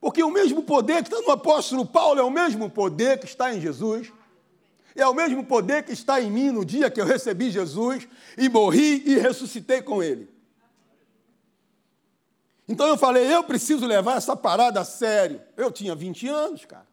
[0.00, 3.54] Porque o mesmo poder que está no apóstolo Paulo é o mesmo poder que está
[3.54, 4.10] em Jesus.
[4.96, 8.08] É o mesmo poder que está em mim no dia que eu recebi Jesus
[8.38, 10.37] e morri e ressuscitei com ele.
[12.68, 15.40] Então eu falei, eu preciso levar essa parada a sério.
[15.56, 16.86] Eu tinha 20 anos, cara.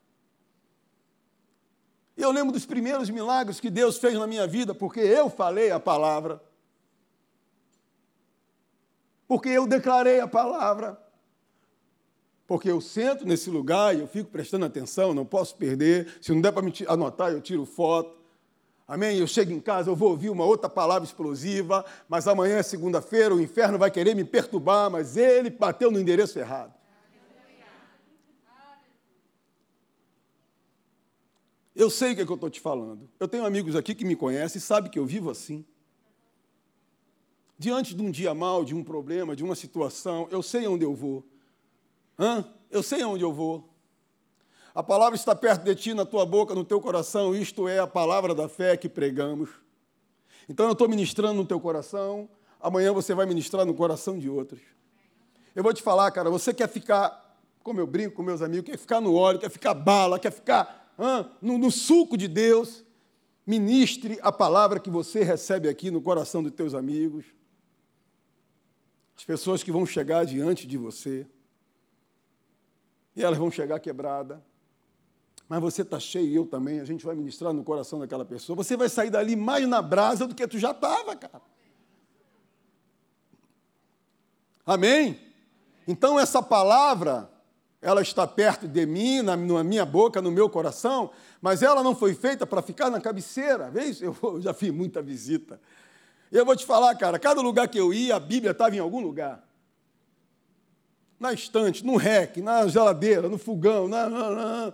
[2.18, 5.72] E eu lembro dos primeiros milagres que Deus fez na minha vida, porque eu falei
[5.72, 6.42] a palavra.
[9.28, 10.98] Porque eu declarei a palavra.
[12.48, 16.16] Porque eu sento nesse lugar e eu fico prestando atenção, não posso perder.
[16.22, 18.16] Se não der para me anotar, eu tiro foto.
[18.88, 19.18] Amém?
[19.18, 23.34] Eu chego em casa, eu vou ouvir uma outra palavra explosiva, mas amanhã é segunda-feira,
[23.34, 26.74] o inferno vai querer me perturbar, mas ele bateu no endereço errado.
[31.76, 33.10] Eu sei o que, é que eu estou te falando.
[33.20, 35.66] Eu tenho amigos aqui que me conhecem e sabem que eu vivo assim.
[37.58, 40.94] Diante de um dia mal, de um problema, de uma situação, eu sei onde eu
[40.94, 41.26] vou.
[42.18, 42.46] Hã?
[42.72, 43.75] Eu sei onde eu vou.
[44.76, 47.88] A palavra está perto de ti, na tua boca, no teu coração, isto é a
[47.88, 49.50] palavra da fé que pregamos.
[50.50, 52.28] Então eu estou ministrando no teu coração,
[52.60, 54.60] amanhã você vai ministrar no coração de outros.
[55.56, 58.78] Eu vou te falar, cara, você quer ficar, como eu brinco com meus amigos, quer
[58.78, 62.84] ficar no óleo, quer ficar bala, quer ficar hã, no, no suco de Deus,
[63.48, 67.24] ministre a palavra que você recebe aqui no coração dos teus amigos,
[69.16, 71.26] as pessoas que vão chegar diante de você,
[73.16, 74.38] e elas vão chegar quebradas,
[75.48, 78.56] mas você está cheio e eu também, a gente vai ministrar no coração daquela pessoa.
[78.56, 81.42] Você vai sair dali mais na brasa do que tu já estava, cara.
[84.66, 85.20] Amém?
[85.88, 87.30] Então essa palavra,
[87.80, 92.16] ela está perto de mim, na, minha boca, no meu coração, mas ela não foi
[92.16, 93.70] feita para ficar na cabeceira.
[93.70, 94.04] Vê isso?
[94.04, 95.62] Eu já fiz muita visita.
[96.32, 99.00] Eu vou te falar, cara, cada lugar que eu ia, a Bíblia estava em algum
[99.00, 99.48] lugar.
[101.20, 104.74] Na estante, no rec, na geladeira, no fogão, na, na, na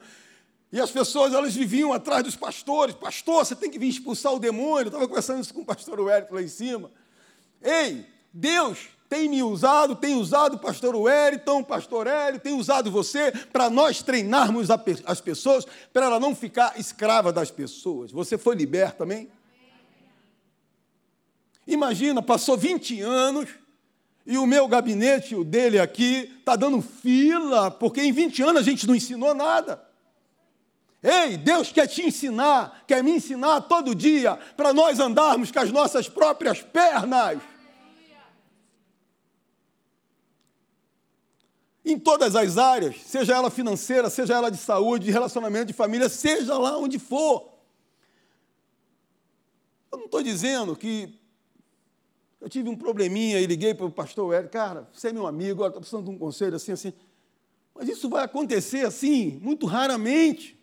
[0.71, 2.95] e as pessoas elas viviam atrás dos pastores.
[2.95, 4.85] Pastor, você tem que vir expulsar o demônio.
[4.85, 6.91] Eu estava conversando isso com o pastor Wellington lá em cima.
[7.61, 12.89] Ei, Deus tem me usado, tem usado o pastor Wellington, o pastor Hélio, tem usado
[12.89, 14.69] você para nós treinarmos
[15.05, 18.09] as pessoas, para ela não ficar escrava das pessoas.
[18.09, 19.29] Você foi liberto também?
[21.67, 23.49] Imagina, passou 20 anos
[24.25, 28.63] e o meu gabinete, o dele aqui, está dando fila, porque em 20 anos a
[28.63, 29.90] gente não ensinou nada.
[31.03, 35.71] Ei, Deus quer te ensinar, quer me ensinar todo dia, para nós andarmos com as
[35.71, 37.41] nossas próprias pernas.
[41.83, 46.07] Em todas as áreas, seja ela financeira, seja ela de saúde, de relacionamento, de família,
[46.07, 47.51] seja lá onde for.
[49.91, 51.19] Eu não estou dizendo que
[52.39, 55.65] eu tive um probleminha e liguei para o pastor Hélio, cara, você é meu amigo,
[55.65, 56.93] estou precisando de um conselho assim, assim.
[57.73, 60.60] Mas isso vai acontecer assim, muito raramente.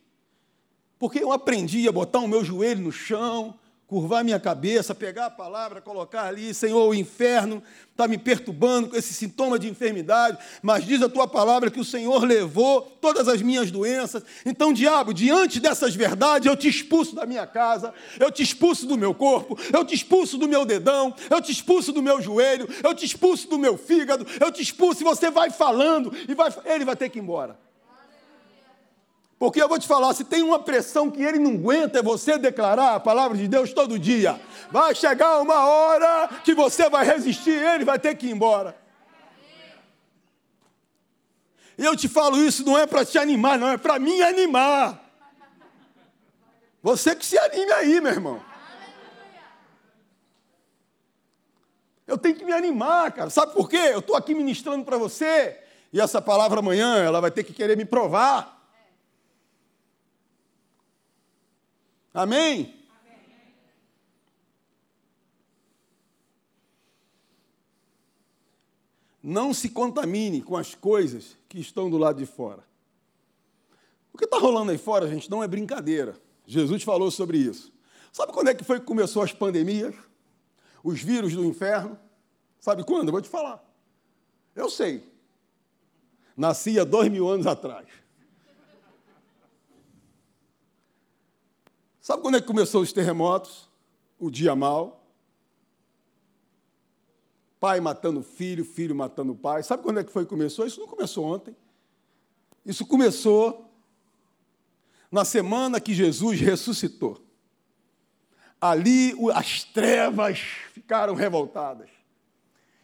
[0.99, 3.55] Porque eu aprendi a botar o meu joelho no chão,
[3.89, 8.97] curvar minha cabeça, pegar a palavra, colocar ali, Senhor, o inferno está me perturbando com
[8.97, 13.41] esse sintoma de enfermidade, mas diz a tua palavra que o Senhor levou todas as
[13.41, 14.23] minhas doenças.
[14.45, 18.99] Então, diabo, diante dessas verdades, eu te expulso da minha casa, eu te expulso do
[18.99, 22.95] meu corpo, eu te expulso do meu dedão, eu te expulso do meu joelho, eu
[22.95, 26.85] te expulso do meu fígado, eu te expulso e você vai falando e vai, ele
[26.85, 27.68] vai ter que ir embora.
[29.39, 32.37] Porque eu vou te falar, se tem uma pressão que ele não aguenta, é você
[32.37, 34.41] declarar a palavra de Deus todo dia.
[34.71, 38.77] Vai chegar uma hora que você vai resistir, ele vai ter que ir embora.
[41.79, 45.05] E eu te falo isso não é para te animar, não, é para me animar.
[46.83, 48.43] Você que se anime aí, meu irmão.
[52.09, 53.31] Eu tenho que me animar, cara.
[53.31, 53.77] Sabe por quê?
[53.77, 55.61] Eu estou aqui ministrando para você.
[55.93, 58.58] E essa palavra amanhã, ela vai ter que querer me provar.
[62.19, 62.75] Amém?
[69.23, 72.65] Não se contamine com as coisas que estão do lado de fora.
[74.13, 76.21] O que está rolando aí fora, gente, não é brincadeira.
[76.45, 77.73] Jesus falou sobre isso.
[78.13, 79.95] Sabe quando é que foi que começou as pandemias?
[80.83, 81.97] Os vírus do inferno?
[82.59, 83.11] Sabe quando?
[83.11, 83.65] Eu vou te falar.
[84.57, 85.09] Eu sei.
[86.37, 87.87] Nasci há dois mil anos atrás.
[92.09, 93.69] Sabe quando é que começou os terremotos?
[94.19, 95.05] O dia mal.
[97.61, 99.63] Pai matando filho, filho matando pai.
[99.63, 100.67] Sabe quando é que foi que começou?
[100.67, 101.55] Isso não começou ontem.
[102.65, 103.71] Isso começou
[105.13, 107.23] na semana que Jesus ressuscitou.
[108.59, 110.39] Ali as trevas
[110.73, 111.91] ficaram revoltadas.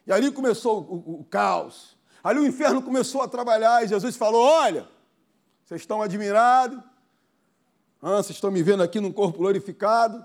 [0.07, 1.97] E ali começou o, o, o caos.
[2.23, 4.87] Ali o inferno começou a trabalhar e Jesus falou: Olha,
[5.65, 6.79] vocês estão admirados,
[8.07, 10.23] ah, vocês estão me vendo aqui num corpo glorificado.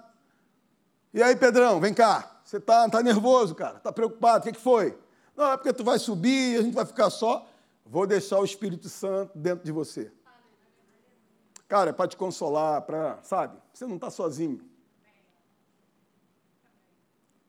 [1.13, 2.41] E aí, Pedrão, vem cá.
[2.43, 3.77] Você está tá nervoso, cara?
[3.77, 4.39] Está preocupado?
[4.39, 4.99] O que, que foi?
[5.33, 7.47] Não, é porque tu vai subir e a gente vai ficar só.
[7.85, 10.11] Vou deixar o Espírito Santo dentro de você.
[11.69, 13.57] Cara, é para te consolar, para, sabe?
[13.73, 14.59] Você não está sozinho.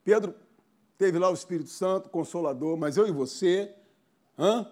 [0.04, 0.32] Pedro
[0.96, 3.74] teve lá o Espírito Santo, consolador, mas eu e você,
[4.38, 4.64] hã?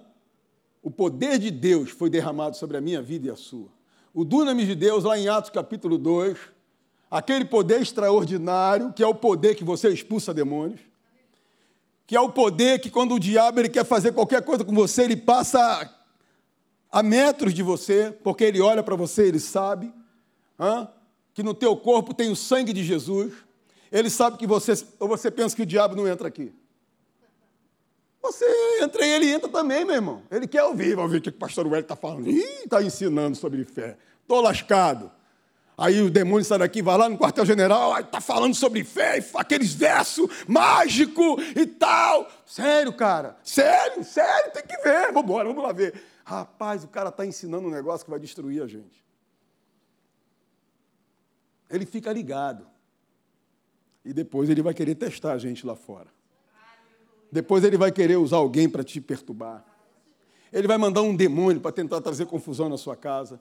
[0.81, 3.77] o poder de Deus foi derramado sobre a minha vida e a sua
[4.19, 6.37] o dunamis de Deus, lá em Atos capítulo 2,
[7.09, 10.81] aquele poder extraordinário, que é o poder que você expulsa demônios,
[12.05, 15.05] que é o poder que quando o diabo ele quer fazer qualquer coisa com você,
[15.05, 15.89] ele passa
[16.91, 19.95] a metros de você, porque ele olha para você, ele sabe
[21.33, 23.33] que no teu corpo tem o sangue de Jesus,
[23.93, 26.53] ele sabe que você, ou você pensa que o diabo não entra aqui.
[28.29, 28.45] Você
[28.83, 30.23] entra e ele entra também, meu irmão.
[30.31, 32.29] Ele quer ouvir, vai ouvir o que o pastor Wellington está falando.
[32.29, 33.97] Ih, está ensinando sobre fé.
[34.21, 35.11] Estou lascado.
[35.79, 40.29] Aí o demônio sai daqui, vai lá no quartel-general, está falando sobre fé, aqueles versos
[40.47, 42.29] mágicos e tal.
[42.45, 43.39] Sério, cara?
[43.43, 45.07] Sério, sério, tem que ver.
[45.07, 45.95] Vamos embora, vamos lá ver.
[46.25, 49.03] Rapaz, o cara está ensinando um negócio que vai destruir a gente.
[51.71, 52.67] Ele fica ligado.
[54.05, 56.18] E depois ele vai querer testar a gente lá fora.
[57.31, 59.65] Depois ele vai querer usar alguém para te perturbar.
[60.53, 63.41] Ele vai mandar um demônio para tentar trazer confusão na sua casa.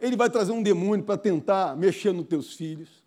[0.00, 3.02] Ele vai trazer um demônio para tentar mexer nos teus filhos.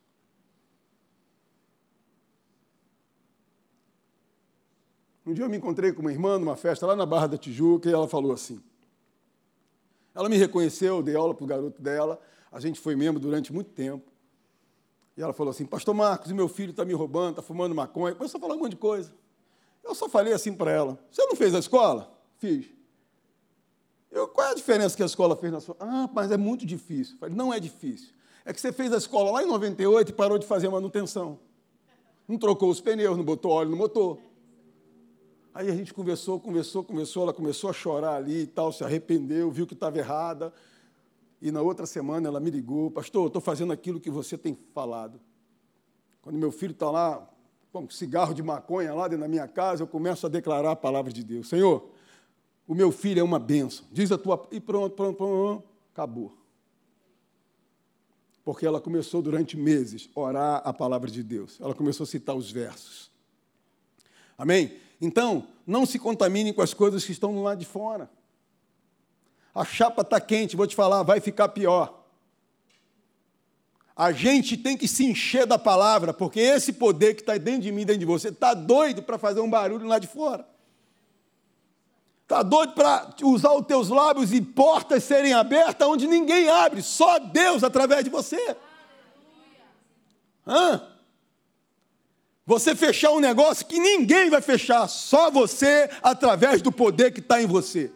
[5.26, 7.90] Um dia eu me encontrei com uma irmã numa festa lá na Barra da Tijuca
[7.90, 8.62] e ela falou assim.
[10.14, 13.72] Ela me reconheceu, dei aula para o garoto dela, a gente foi membro durante muito
[13.72, 14.12] tempo.
[15.18, 18.16] E ela falou assim: Pastor Marcos, meu filho está me roubando, está fumando maconha.
[18.16, 19.14] Começou a falar um monte de coisa.
[19.84, 22.12] Eu só falei assim para ela: Você não fez a escola?
[22.38, 22.66] Fiz.
[24.12, 25.76] Eu, qual é a diferença que a escola fez na sua?
[25.80, 27.16] Ah, mas é muito difícil.
[27.16, 28.10] Eu falei: Não é difícil.
[28.44, 31.40] É que você fez a escola lá em 98 e parou de fazer a manutenção.
[32.28, 34.20] Não trocou os pneus, não botou óleo no motor.
[35.54, 39.50] Aí a gente conversou, conversou, conversou, ela começou a chorar ali e tal, se arrependeu,
[39.50, 40.54] viu que estava errada.
[41.46, 45.22] E na outra semana ela me ligou, pastor, estou fazendo aquilo que você tem falado.
[46.20, 47.30] Quando meu filho está lá
[47.72, 51.14] com cigarro de maconha lá dentro da minha casa, eu começo a declarar a palavra
[51.14, 51.48] de Deus.
[51.48, 51.88] Senhor,
[52.68, 53.86] o meu filho é uma bênção.
[53.92, 54.48] Diz a tua.
[54.52, 56.36] E pronto, pronto, pronto, acabou.
[58.44, 61.62] Porque ela começou durante meses a orar a palavra de Deus.
[61.62, 63.12] Ela começou a citar os versos.
[64.36, 64.80] Amém?
[65.00, 68.10] Então, não se contamine com as coisas que estão lado de fora.
[69.56, 72.04] A chapa está quente, vou te falar, vai ficar pior.
[73.96, 77.72] A gente tem que se encher da palavra, porque esse poder que está dentro de
[77.72, 80.46] mim, dentro de você, está doido para fazer um barulho lá de fora.
[82.24, 87.20] Está doido para usar os teus lábios e portas serem abertas onde ninguém abre, só
[87.20, 88.58] Deus através de você.
[90.46, 90.82] Hã?
[92.46, 97.42] Você fechar um negócio que ninguém vai fechar, só você, através do poder que está
[97.42, 97.92] em você.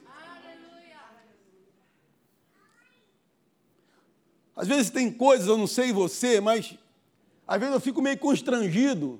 [4.59, 6.73] Às vezes tem coisas, eu não sei você, mas
[7.47, 9.17] às vezes eu fico meio constrangido.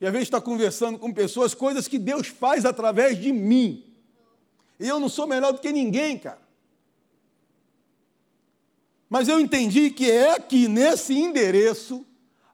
[0.00, 3.84] E às vezes está conversando com pessoas, coisas que Deus faz através de mim.
[4.80, 6.40] E eu não sou melhor do que ninguém, cara.
[9.08, 12.04] Mas eu entendi que é aqui nesse endereço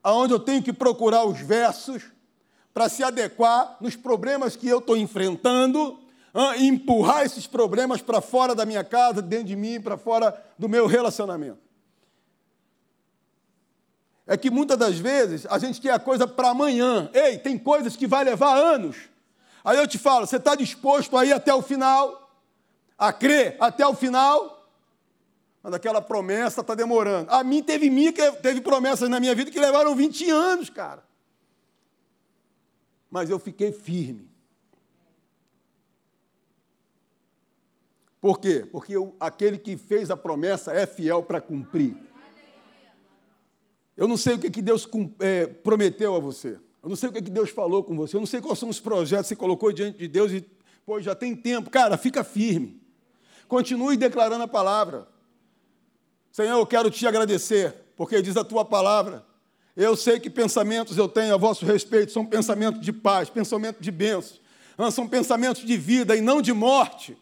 [0.03, 2.03] aonde eu tenho que procurar os versos
[2.75, 5.99] para se adequar nos problemas que eu estou enfrentando,
[6.59, 10.87] empurrar esses problemas para fora da minha casa, dentro de mim, para fora do meu
[10.87, 11.62] relacionamento.
[14.27, 17.11] É que muitas das vezes a gente quer a coisa para amanhã.
[17.13, 18.97] Ei, tem coisas que vai levar anos.
[19.65, 22.31] Aí eu te falo, você está disposto a ir até o final?
[22.97, 24.69] A crer até o final?
[25.63, 27.31] Mas aquela promessa está demorando.
[27.31, 27.91] A mim teve,
[28.43, 31.03] teve promessas na minha vida que levaram 20 anos, cara.
[33.11, 34.31] Mas eu fiquei firme.
[38.21, 38.67] Por quê?
[38.71, 41.97] Porque eu, aquele que fez a promessa é fiel para cumprir.
[43.97, 44.89] Eu não sei o que, que Deus
[45.21, 46.59] é, prometeu a você.
[46.83, 48.17] Eu não sei o que, que Deus falou com você.
[48.17, 50.45] Eu não sei quais são os projetos que você colocou diante de Deus e,
[50.85, 51.71] pô, já tem tempo.
[51.71, 52.81] Cara, fica firme.
[53.47, 55.07] Continue declarando a palavra.
[56.33, 59.25] Senhor, eu quero te agradecer, porque diz a tua palavra.
[59.77, 63.91] Eu sei que pensamentos eu tenho a vosso respeito são pensamentos de paz, pensamentos de
[63.91, 64.41] bênçãos,
[64.91, 67.17] são pensamentos de vida e não de morte,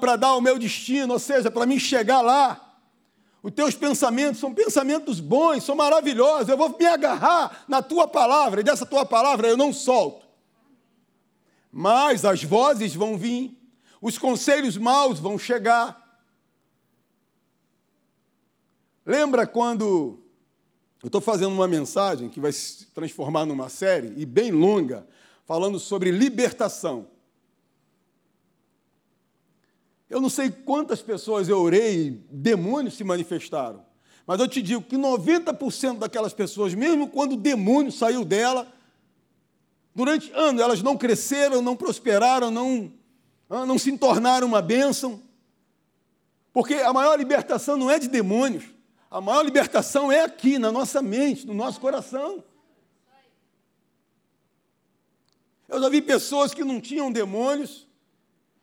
[0.00, 2.65] para dar o meu destino, ou seja, para mim chegar lá.
[3.46, 6.48] Os teus pensamentos são pensamentos bons, são maravilhosos.
[6.48, 10.26] Eu vou me agarrar na tua palavra, e dessa tua palavra eu não solto.
[11.70, 13.56] Mas as vozes vão vir,
[14.02, 16.04] os conselhos maus vão chegar,
[19.06, 20.18] Lembra quando
[21.00, 25.06] eu estou fazendo uma mensagem que vai se transformar numa série, e bem longa,
[25.44, 27.06] falando sobre libertação.
[30.08, 33.84] Eu não sei quantas pessoas eu orei demônios se manifestaram,
[34.26, 38.72] mas eu te digo que 90% daquelas pessoas, mesmo quando o demônio saiu dela,
[39.94, 42.92] durante anos elas não cresceram, não prosperaram, não,
[43.48, 45.20] não se tornaram uma bênção,
[46.52, 48.64] porque a maior libertação não é de demônios,
[49.10, 52.44] a maior libertação é aqui, na nossa mente, no nosso coração.
[55.68, 57.85] Eu já vi pessoas que não tinham demônios,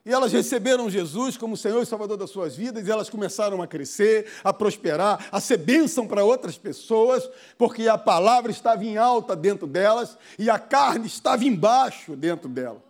[0.05, 3.67] e elas receberam Jesus como Senhor e Salvador das suas vidas, e elas começaram a
[3.67, 9.33] crescer, a prosperar, a ser bênção para outras pessoas, porque a palavra estava em alta
[9.33, 12.83] dentro delas e a carne estava embaixo dentro dela.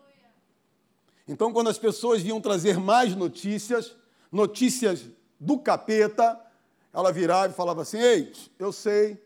[1.27, 3.95] Então, quando as pessoas vinham trazer mais notícias,
[4.31, 5.05] notícias
[5.39, 6.39] do capeta,
[6.91, 9.21] ela virava e falava assim: Ei, eu sei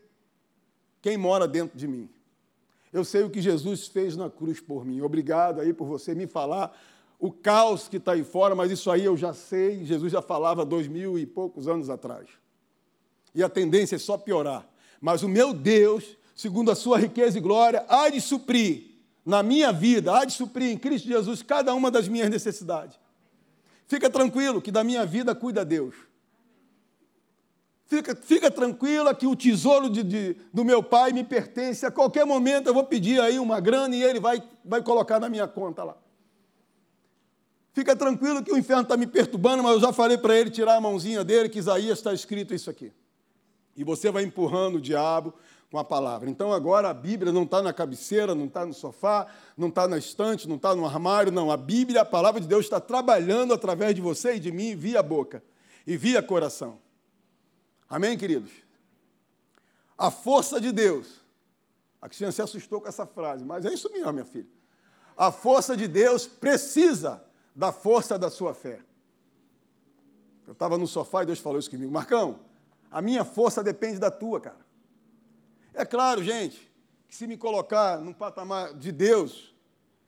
[1.00, 2.08] quem mora dentro de mim.
[2.92, 5.00] Eu sei o que Jesus fez na cruz por mim.
[5.00, 6.76] Obrigado aí por você me falar
[7.18, 9.84] o caos que está aí fora, mas isso aí eu já sei.
[9.84, 12.28] Jesus já falava dois mil e poucos anos atrás.
[13.34, 14.66] E a tendência é só piorar.
[15.00, 18.84] Mas o meu Deus, segundo a sua riqueza e glória, há de suprir
[19.24, 22.98] na minha vida, há de suprir em Cristo Jesus cada uma das minhas necessidades.
[23.86, 25.94] Fica tranquilo que da minha vida cuida Deus.
[27.86, 31.86] Fica, fica tranquila que o tesouro de, de, do meu pai me pertence.
[31.86, 35.28] A qualquer momento eu vou pedir aí uma grana e ele vai, vai colocar na
[35.28, 35.96] minha conta lá.
[37.78, 40.74] Fica tranquilo que o inferno está me perturbando, mas eu já falei para ele tirar
[40.74, 42.92] a mãozinha dele, que Isaías está escrito isso aqui.
[43.76, 45.32] E você vai empurrando o diabo
[45.70, 46.28] com a palavra.
[46.28, 49.96] Então agora a Bíblia não está na cabeceira, não está no sofá, não está na
[49.96, 51.52] estante, não está no armário, não.
[51.52, 55.00] A Bíblia, a palavra de Deus, está trabalhando através de você e de mim via
[55.00, 55.40] boca
[55.86, 56.80] e via coração.
[57.88, 58.50] Amém, queridos?
[59.96, 61.20] A força de Deus.
[62.02, 64.48] A Cristina se assustou com essa frase, mas é isso mesmo, minha filha.
[65.16, 67.27] A força de Deus precisa
[67.58, 68.78] da força da sua fé.
[70.46, 71.90] Eu estava no sofá e Deus falou isso comigo.
[71.90, 72.38] Marcão,
[72.88, 74.64] a minha força depende da tua, cara.
[75.74, 76.70] É claro, gente,
[77.08, 79.52] que se me colocar num patamar de Deus,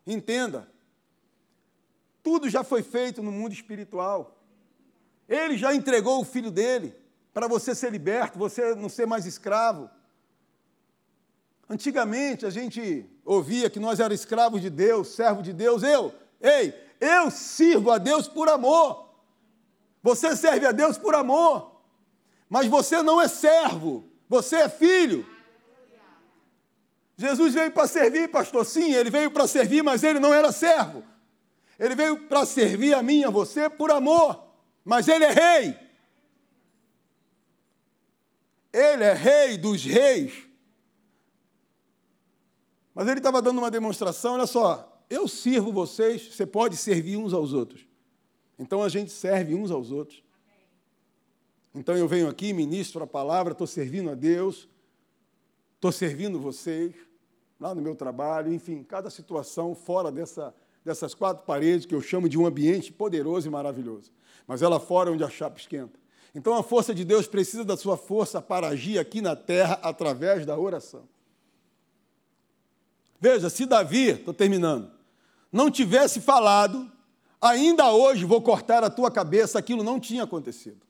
[0.06, 0.70] entenda,
[2.22, 4.38] tudo já foi feito no mundo espiritual.
[5.28, 6.94] Ele já entregou o filho dele
[7.34, 9.90] para você ser liberto, você não ser mais escravo.
[11.68, 15.82] Antigamente a gente ouvia que nós éramos escravos de Deus, servo de Deus.
[15.82, 19.08] Eu, ei, eu sirvo a Deus por amor.
[20.02, 21.80] Você serve a Deus por amor.
[22.48, 25.26] Mas você não é servo, você é filho.
[27.16, 28.64] Jesus veio para servir, pastor.
[28.64, 31.04] Sim, ele veio para servir, mas ele não era servo.
[31.78, 34.42] Ele veio para servir a mim, a você, por amor.
[34.84, 35.78] Mas ele é rei.
[38.72, 40.32] Ele é rei dos reis.
[42.94, 47.34] Mas ele estava dando uma demonstração, olha só, eu sirvo vocês, você pode servir uns
[47.34, 47.84] aos outros.
[48.56, 50.22] Então a gente serve uns aos outros.
[51.74, 54.68] Então eu venho aqui, ministro a palavra, estou servindo a Deus,
[55.74, 56.94] estou servindo vocês,
[57.58, 60.54] lá no meu trabalho, enfim, cada situação fora dessa,
[60.84, 64.12] dessas quatro paredes que eu chamo de um ambiente poderoso e maravilhoso.
[64.46, 65.98] Mas ela fora onde a chapa esquenta.
[66.34, 70.46] Então a força de Deus precisa da sua força para agir aqui na terra através
[70.46, 71.08] da oração.
[73.20, 74.90] Veja, se Davi, estou terminando,
[75.52, 76.90] não tivesse falado,
[77.40, 80.80] ainda hoje vou cortar a tua cabeça, aquilo não tinha acontecido.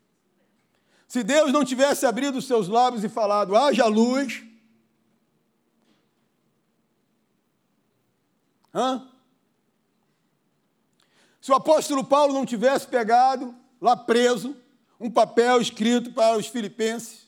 [1.09, 4.45] Se Deus não tivesse abrido os seus lábios e falado, haja luz,
[8.75, 9.07] hã?
[11.41, 14.55] Se o apóstolo Paulo não tivesse pegado, lá preso,
[15.01, 17.27] um papel escrito para os filipenses,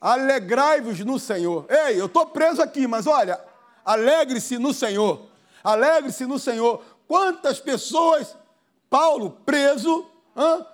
[0.00, 1.66] alegrai-vos no Senhor.
[1.68, 3.38] Ei, eu estou preso aqui, mas olha,
[3.84, 5.31] alegre-se no Senhor.
[5.62, 6.82] Alegre-se no Senhor.
[7.06, 8.36] Quantas pessoas,
[8.88, 10.06] Paulo preso,
[10.36, 10.66] hã?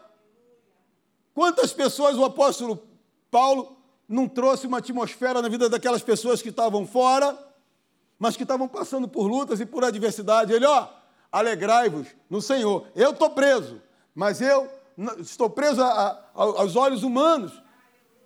[1.34, 2.82] quantas pessoas o apóstolo
[3.30, 3.76] Paulo
[4.08, 7.38] não trouxe uma atmosfera na vida daquelas pessoas que estavam fora,
[8.18, 10.52] mas que estavam passando por lutas e por adversidade.
[10.52, 10.88] Ele, ó,
[11.30, 12.86] alegrai-vos no Senhor.
[12.94, 13.80] Eu estou preso,
[14.14, 14.68] mas eu
[15.18, 17.52] estou preso a, a, aos olhos humanos,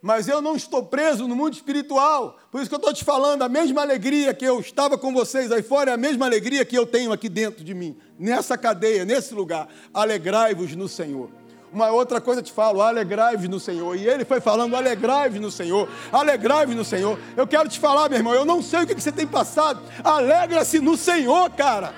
[0.03, 2.37] mas eu não estou preso no mundo espiritual.
[2.51, 5.53] Por isso que eu estou te falando, a mesma alegria que eu estava com vocês
[5.53, 9.05] aí fora é a mesma alegria que eu tenho aqui dentro de mim, nessa cadeia,
[9.05, 9.69] nesse lugar.
[9.95, 11.31] Alegrai-vos no Senhor.
[11.73, 13.97] Uma outra coisa te falo, alegrai-vos no Senhor.
[13.97, 17.19] E ele foi falando, alegrai-vos no Senhor, alegrai-vos no Senhor.
[17.37, 19.81] Eu quero te falar, meu irmão, eu não sei o que você tem passado.
[20.03, 21.95] Alegra-se no Senhor, cara.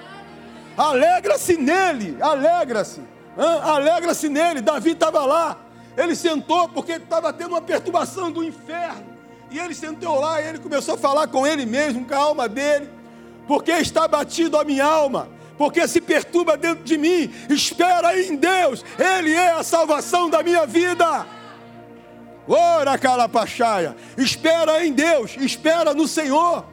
[0.76, 3.00] Alegra-se nele, alegra-se.
[3.36, 4.60] Alegra-se nele.
[4.60, 5.63] Davi estava lá.
[5.96, 9.14] Ele sentou porque estava tendo uma perturbação do inferno.
[9.50, 12.48] E ele sentou lá e ele começou a falar com ele mesmo, com a alma
[12.48, 12.88] dele.
[13.46, 15.28] Porque está batido a minha alma.
[15.56, 17.32] Porque se perturba dentro de mim.
[17.48, 18.84] Espera em Deus.
[18.98, 21.26] Ele é a salvação da minha vida.
[22.48, 23.96] Ora, calapachaia.
[24.18, 25.36] Espera em Deus.
[25.36, 26.64] Espera no Senhor.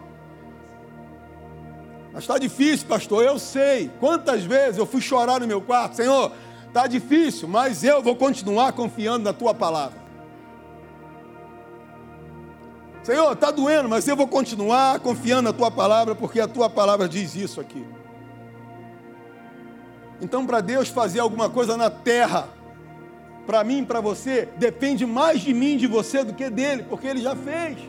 [2.13, 3.89] Mas está difícil, pastor, eu sei.
[3.99, 6.31] Quantas vezes eu fui chorar no meu quarto, Senhor,
[6.71, 9.99] está difícil, mas eu vou continuar confiando na tua palavra.
[13.03, 17.09] Senhor, está doendo, mas eu vou continuar confiando na tua palavra, porque a tua palavra
[17.09, 17.85] diz isso aqui.
[20.21, 22.47] Então, para Deus fazer alguma coisa na terra,
[23.45, 27.21] para mim, para você, depende mais de mim, de você, do que dele, porque ele
[27.21, 27.79] já fez.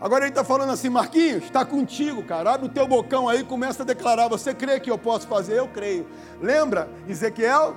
[0.00, 2.54] Agora ele está falando assim, Marquinhos, está contigo, cara.
[2.54, 4.28] Abre o teu bocão aí começa a declarar.
[4.28, 5.58] Você crê que eu posso fazer?
[5.58, 6.06] Eu creio.
[6.40, 7.76] Lembra Ezequiel?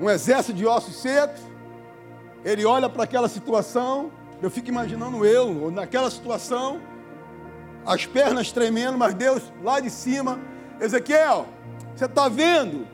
[0.00, 1.40] Um exército de ossos secos.
[2.44, 4.10] Ele olha para aquela situação.
[4.42, 6.82] Eu fico imaginando eu, naquela situação,
[7.86, 10.40] as pernas tremendo, mas Deus lá de cima.
[10.80, 11.46] Ezequiel,
[11.94, 12.86] você está vendo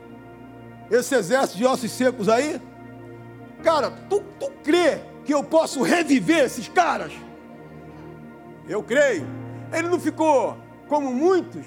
[0.89, 2.61] esse exército de ossos secos aí?
[3.63, 7.11] Cara, tu, tu crê que eu posso reviver esses caras?
[8.67, 9.25] Eu creio.
[9.71, 10.57] Ele não ficou
[10.87, 11.65] como muitos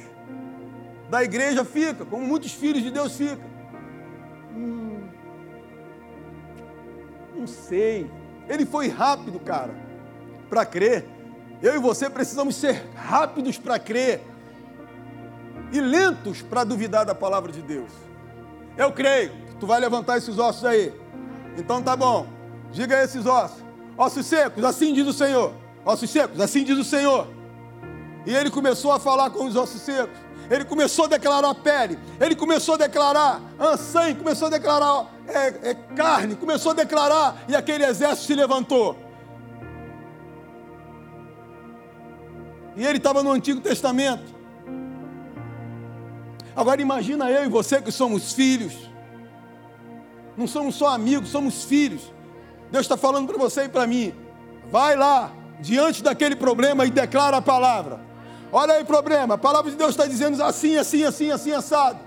[1.11, 3.45] da igreja fica, como muitos filhos de Deus ficam.
[4.55, 5.09] Hum,
[7.35, 8.11] não sei.
[8.49, 9.75] Ele foi rápido, cara,
[10.49, 11.05] para crer.
[11.63, 14.23] Eu e você precisamos ser rápidos para crer
[15.73, 17.91] e lentos para duvidar da palavra de Deus.
[18.77, 19.33] Eu creio.
[19.59, 20.95] Tu vai levantar esses ossos aí.
[21.57, 22.27] Então tá bom.
[22.71, 23.65] Diga a esses ossos.
[23.97, 27.29] Ossos secos, assim diz o Senhor ossos secos, assim diz o Senhor.
[28.27, 30.19] E ele começou a falar com os ossos secos.
[30.51, 31.97] Ele começou a declarar pele.
[32.21, 34.19] Ele começou a declarar ah, sangue.
[34.19, 36.35] Começou a declarar é, é, carne.
[36.35, 37.45] Começou a declarar.
[37.49, 38.97] E aquele exército se levantou.
[42.77, 44.35] E ele estava no Antigo Testamento.
[46.55, 48.75] Agora imagina eu e você que somos filhos.
[50.37, 52.13] Não somos só amigos, somos filhos.
[52.71, 54.13] Deus está falando para você e para mim.
[54.71, 58.01] Vai lá, diante daquele problema e declara a palavra.
[58.53, 61.99] Olha aí problema, a palavra de Deus está dizendo assim, assim, assim, assim, assado.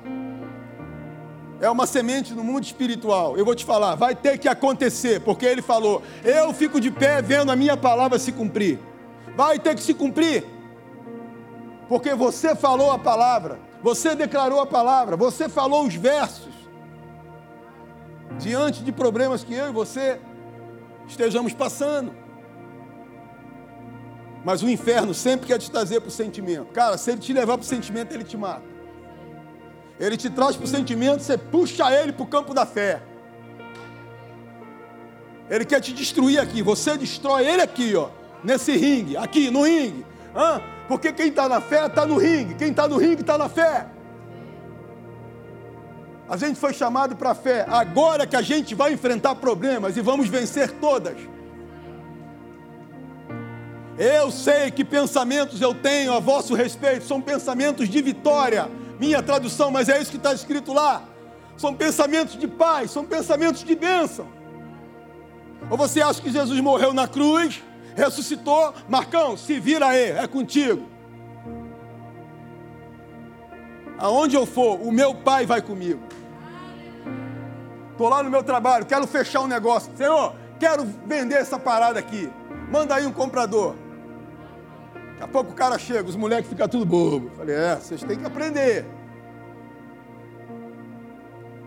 [1.61, 3.37] É uma semente no mundo espiritual.
[3.37, 7.21] Eu vou te falar, vai ter que acontecer, porque ele falou: Eu fico de pé
[7.21, 8.79] vendo a minha palavra se cumprir.
[9.35, 10.45] Vai ter que se cumprir,
[11.87, 16.53] porque você falou a palavra, você declarou a palavra, você falou os versos.
[18.37, 20.19] Diante de problemas que eu e você
[21.07, 22.13] estejamos passando.
[24.43, 26.67] Mas o inferno sempre quer te trazer para o sentimento.
[26.67, 28.63] Cara, se ele te levar para o sentimento, ele te mata.
[29.99, 33.01] Ele te traz para o sentimento, você puxa ele para o campo da fé.
[35.49, 38.09] Ele quer te destruir aqui, você destrói ele aqui, ó.
[38.43, 40.05] nesse ringue, aqui no ringue.
[40.33, 40.61] Hã?
[40.87, 43.87] Porque quem está na fé está no ringue, quem está no ringue está na fé.
[46.29, 47.65] A gente foi chamado para a fé.
[47.67, 51.17] Agora que a gente vai enfrentar problemas e vamos vencer todas.
[53.99, 58.71] Eu sei que pensamentos eu tenho a vosso respeito, são pensamentos de vitória.
[58.97, 61.03] Minha tradução, mas é isso que está escrito lá.
[61.57, 64.25] São pensamentos de paz, são pensamentos de bênção.
[65.69, 67.61] Ou você acha que Jesus morreu na cruz,
[67.93, 68.73] ressuscitou?
[68.87, 70.87] Marcão, se vira aí, é contigo.
[73.97, 76.01] Aonde eu for, o meu pai vai comigo.
[77.91, 79.91] Estou lá no meu trabalho, quero fechar um negócio.
[79.97, 82.31] Senhor, quero vender essa parada aqui.
[82.71, 83.75] Manda aí um comprador.
[85.19, 87.29] Daqui a pouco o cara chega, os moleques ficam tudo bobo.
[87.35, 88.85] Falei, é, vocês têm que aprender.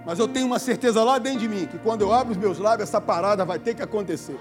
[0.06, 2.58] Mas eu tenho uma certeza lá dentro de mim que quando eu abro os meus
[2.58, 4.38] lábios, essa parada vai ter que acontecer.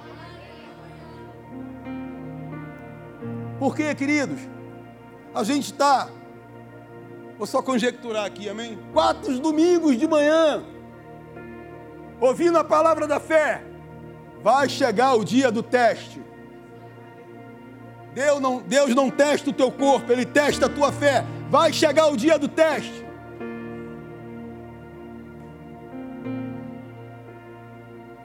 [3.59, 4.39] Por quê, queridos?
[5.35, 6.07] A gente está,
[7.37, 8.79] vou só conjecturar aqui, amém?
[8.93, 10.63] Quatro domingos de manhã,
[12.21, 13.61] ouvindo a palavra da fé,
[14.41, 16.21] vai chegar o dia do teste.
[18.13, 21.25] Deus não, Deus não testa o teu corpo, Ele testa a tua fé.
[21.49, 23.05] Vai chegar o dia do teste.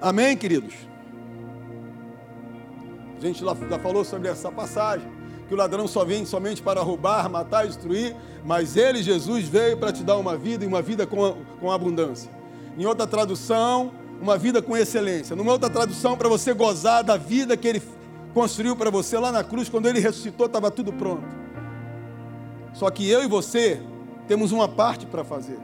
[0.01, 0.75] Amém, queridos?
[3.17, 5.09] A gente já falou sobre essa passagem,
[5.49, 8.15] que o ladrão só vem somente para roubar, matar e destruir,
[8.45, 12.31] mas ele, Jesus, veio para te dar uma vida e uma vida com, com abundância.
[12.77, 15.35] Em outra tradução, uma vida com excelência.
[15.35, 17.83] Numa outra tradução, para você gozar da vida que ele
[18.37, 21.27] construiu para você lá na cruz, quando ele ressuscitou, estava tudo pronto.
[22.75, 23.81] Só que eu e você
[24.29, 25.59] temos uma parte para fazer.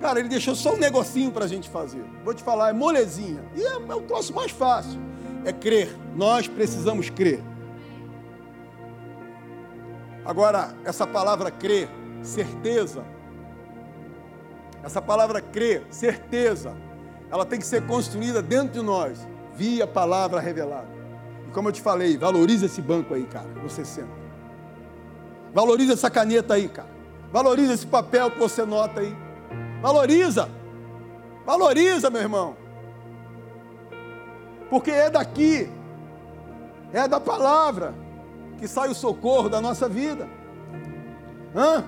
[0.00, 2.02] Cara, ele deixou só um negocinho para a gente fazer.
[2.24, 3.44] Vou te falar, é molezinha.
[3.54, 4.98] E é, é o troço mais fácil.
[5.44, 5.94] É crer.
[6.16, 7.44] Nós precisamos crer.
[10.24, 11.90] Agora, essa palavra crer,
[12.22, 13.04] certeza.
[14.82, 16.74] Essa palavra crer, certeza
[17.30, 20.95] ela tem que ser construída dentro de nós, via palavra revelada.
[21.48, 24.26] E como eu te falei, valoriza esse banco aí, cara, você senta.
[25.52, 26.90] Valoriza essa caneta aí, cara.
[27.32, 29.16] Valoriza esse papel que você nota aí.
[29.80, 30.48] Valoriza.
[31.44, 32.56] Valoriza, meu irmão.
[34.68, 35.70] Porque é daqui,
[36.92, 37.94] é da palavra
[38.58, 40.28] que sai o socorro da nossa vida.
[41.54, 41.84] Hã?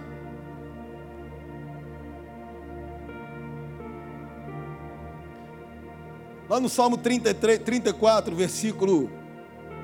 [6.49, 9.11] Lá no Salmo 33, 34, versículo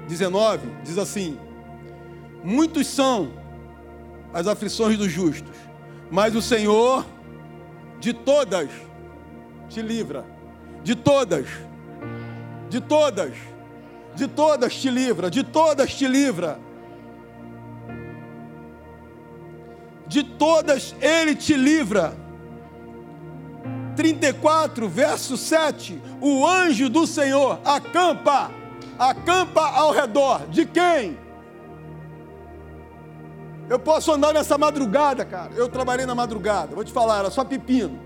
[0.09, 1.39] 19, diz assim:
[2.43, 3.33] Muitos são
[4.33, 5.57] as aflições dos justos,
[6.11, 7.07] mas o Senhor
[8.01, 8.69] de todas
[9.69, 10.25] te livra.
[10.83, 11.47] De todas,
[12.69, 13.33] de todas,
[14.15, 16.61] de todas te livra, de todas te livra.
[20.07, 22.15] De todas ele te livra.
[23.97, 26.01] 34, verso 7.
[26.21, 28.51] O anjo do Senhor acampa,
[28.99, 31.19] acampa ao redor de quem?
[33.69, 35.53] Eu posso andar nessa madrugada, cara.
[35.55, 37.99] Eu trabalhei na madrugada, vou te falar, era só pepino.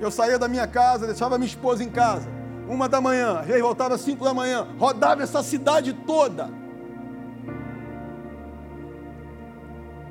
[0.00, 2.28] Eu saía da minha casa, deixava minha esposa em casa,
[2.68, 6.50] uma da manhã, vezes voltava às cinco da manhã, rodava essa cidade toda.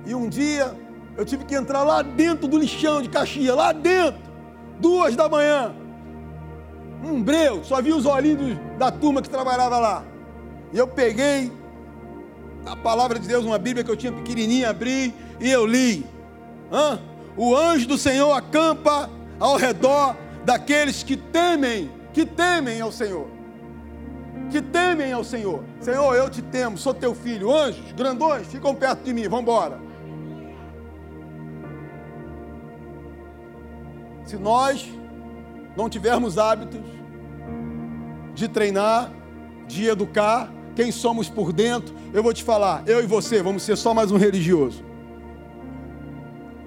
[0.06, 0.76] E um dia
[1.18, 4.32] eu tive que entrar lá dentro do lixão de Caxias, lá dentro
[4.80, 5.74] duas da manhã.
[7.04, 10.04] Um breu, só vi os olhinhos da turma que trabalhava lá.
[10.72, 11.52] E eu peguei
[12.66, 16.06] a palavra de Deus, uma Bíblia que eu tinha pequenininha, abri e eu li.
[16.72, 17.00] Hã?
[17.36, 23.28] O anjo do Senhor acampa ao redor daqueles que temem, que temem ao Senhor.
[24.52, 25.64] Que temem ao Senhor.
[25.80, 27.56] Senhor, eu te temo, sou teu filho.
[27.56, 29.80] Anjos, grandões, ficam perto de mim, vamos embora.
[34.26, 34.88] Se nós
[35.76, 36.82] não tivermos hábitos
[38.34, 39.12] de treinar,
[39.68, 43.76] de educar, quem somos por dentro, eu vou te falar, eu e você vamos ser
[43.76, 44.84] só mais um religioso.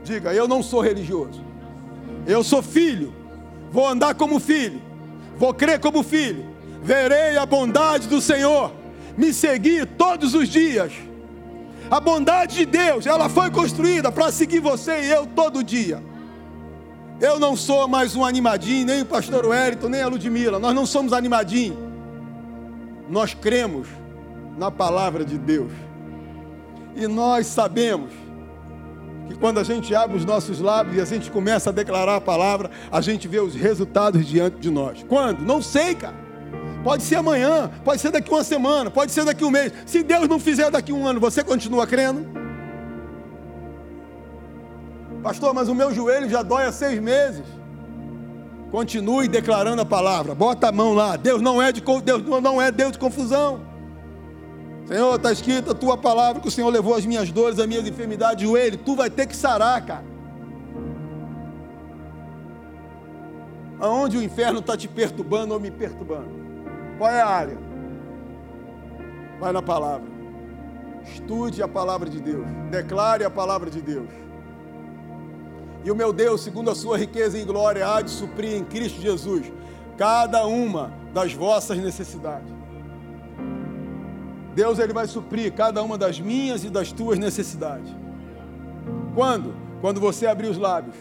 [0.03, 1.43] Diga, eu não sou religioso.
[2.27, 3.15] Eu sou filho.
[3.71, 4.81] Vou andar como filho.
[5.37, 6.47] Vou crer como filho.
[6.83, 8.71] Verei a bondade do Senhor.
[9.17, 10.93] Me seguir todos os dias.
[11.91, 16.03] A bondade de Deus, ela foi construída para seguir você e eu todo dia.
[17.25, 20.59] Eu não sou mais um animadinho, nem o pastor Wellington, nem a Ludmila.
[20.59, 21.79] Nós não somos animadinhos.
[23.09, 23.89] Nós cremos
[24.59, 25.73] na palavra de Deus.
[26.95, 28.11] E nós sabemos
[29.27, 32.21] que quando a gente abre os nossos lábios e a gente começa a declarar a
[32.21, 35.03] palavra, a gente vê os resultados diante de nós.
[35.09, 35.41] Quando?
[35.41, 36.17] Não sei, cara.
[36.85, 39.73] Pode ser amanhã, pode ser daqui uma semana, pode ser daqui um mês.
[39.87, 42.44] Se Deus não fizer daqui um ano, você continua crendo?
[45.25, 47.47] Pastor, mas o meu joelho já dói há seis meses.
[48.71, 50.35] Continue declarando a palavra.
[50.35, 51.17] Bota a mão lá.
[51.17, 53.63] Deus não é de Deus não é Deus de confusão.
[54.87, 57.89] Senhor, está escrita a tua palavra que o Senhor levou as minhas dores, as minhas
[57.89, 58.77] enfermidades, joelho.
[58.77, 60.05] Tu vai ter que sarar, cara.
[63.81, 66.29] Aonde o inferno está te perturbando ou me perturbando?
[66.99, 67.59] Qual é a área?
[69.41, 70.07] Vai na palavra.
[71.07, 72.47] Estude a palavra de Deus.
[72.71, 74.24] Declare a palavra de Deus.
[75.85, 79.01] E o meu Deus, segundo a sua riqueza em glória, há de suprir em Cristo
[79.03, 79.53] Jesus
[79.99, 82.49] cada uma das vossas necessidades.
[84.55, 87.93] Deus ele vai suprir cada uma das minhas e das tuas necessidades.
[89.15, 89.55] Quando?
[89.83, 90.97] Quando você abrir os lábios.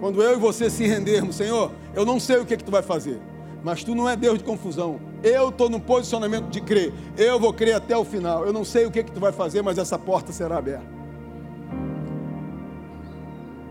[0.00, 2.70] Quando eu e você se rendermos, Senhor, eu não sei o que, é que tu
[2.70, 3.20] vai fazer,
[3.64, 5.00] mas tu não é Deus de confusão.
[5.22, 6.92] Eu estou no posicionamento de crer.
[7.16, 8.44] Eu vou crer até o final.
[8.44, 10.97] Eu não sei o que, é que tu vai fazer, mas essa porta será aberta.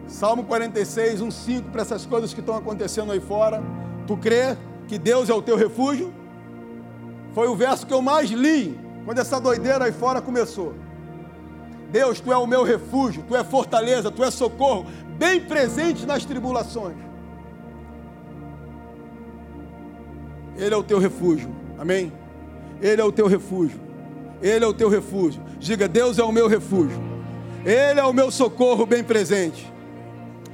[0.08, 3.62] Salmo 46, 1, 5, para essas coisas que estão acontecendo aí fora.
[4.06, 6.14] Tu crê que Deus é o teu refúgio?
[7.34, 10.74] Foi o verso que eu mais li quando essa doideira aí fora começou.
[11.92, 14.86] Deus, tu é o meu refúgio, tu é fortaleza, tu é socorro,
[15.18, 16.98] bem presente nas tribulações.
[20.58, 21.50] Ele é o teu refúgio.
[21.78, 22.12] Amém?
[22.82, 23.80] Ele é o teu refúgio.
[24.42, 25.42] Ele é o teu refúgio.
[25.60, 27.00] Diga: Deus é o meu refúgio.
[27.64, 29.72] Ele é o meu socorro bem presente.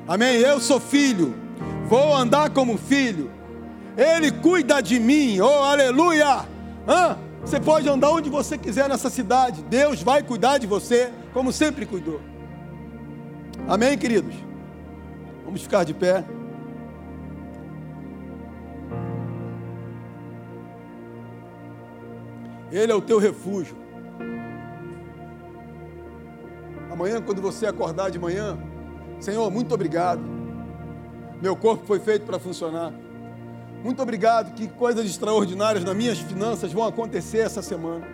[0.07, 0.37] Amém?
[0.37, 1.33] Eu sou filho.
[1.87, 3.31] Vou andar como filho.
[3.97, 5.39] Ele cuida de mim.
[5.39, 6.45] Oh, aleluia!
[6.87, 7.17] Hã?
[7.41, 9.63] Você pode andar onde você quiser nessa cidade.
[9.63, 12.21] Deus vai cuidar de você, como sempre cuidou.
[13.67, 14.35] Amém, queridos?
[15.45, 16.23] Vamos ficar de pé.
[22.71, 23.77] Ele é o teu refúgio.
[26.91, 28.57] Amanhã, quando você acordar de manhã,
[29.23, 30.21] Senhor, muito obrigado.
[31.41, 32.91] Meu corpo foi feito para funcionar.
[33.81, 38.05] Muito obrigado que coisas extraordinárias nas minhas finanças vão acontecer essa semana.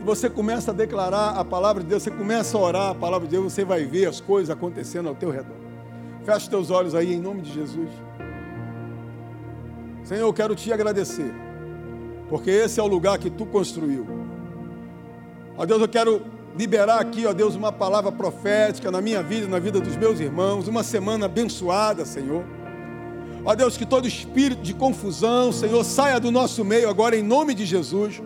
[0.00, 3.26] E você começa a declarar a palavra de Deus, você começa a orar a palavra
[3.26, 5.56] de Deus, você vai ver as coisas acontecendo ao teu redor.
[6.24, 7.90] Feche teus olhos aí em nome de Jesus.
[10.04, 11.34] Senhor, eu quero te agradecer
[12.28, 14.06] porque esse é o lugar que tu construiu.
[15.58, 19.58] Ó Deus, eu quero liberar aqui, ó Deus, uma palavra profética na minha vida, na
[19.58, 22.44] vida dos meus irmãos, uma semana abençoada, Senhor.
[23.44, 27.54] Ó Deus, que todo espírito de confusão, Senhor, saia do nosso meio agora em nome
[27.54, 28.20] de Jesus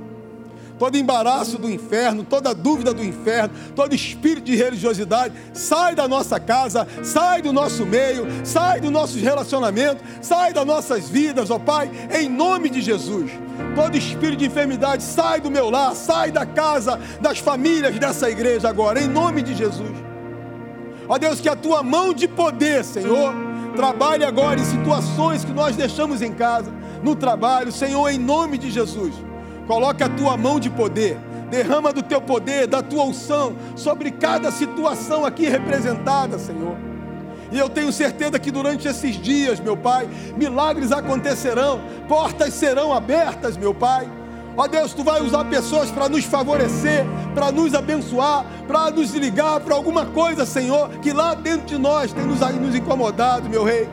[0.80, 6.40] todo embaraço do inferno, toda dúvida do inferno, todo espírito de religiosidade, sai da nossa
[6.40, 11.90] casa, sai do nosso meio, sai dos nossos relacionamentos, sai das nossas vidas, ó Pai,
[12.18, 13.30] em nome de Jesus.
[13.74, 18.66] Todo espírito de enfermidade sai do meu lar, sai da casa, das famílias dessa igreja
[18.66, 19.92] agora, em nome de Jesus.
[21.06, 23.34] Ó Deus, que a tua mão de poder, Senhor,
[23.76, 26.72] trabalhe agora em situações que nós deixamos em casa,
[27.02, 29.12] no trabalho, Senhor, em nome de Jesus.
[29.70, 31.16] Coloque a tua mão de poder,
[31.48, 36.76] derrama do teu poder, da tua unção sobre cada situação aqui representada, Senhor.
[37.52, 43.56] E eu tenho certeza que durante esses dias, meu Pai, milagres acontecerão, portas serão abertas,
[43.56, 44.08] meu Pai.
[44.56, 49.60] Ó Deus, tu vai usar pessoas para nos favorecer, para nos abençoar, para nos ligar
[49.60, 53.88] para alguma coisa, Senhor, que lá dentro de nós tem nos, nos incomodado, meu Rei.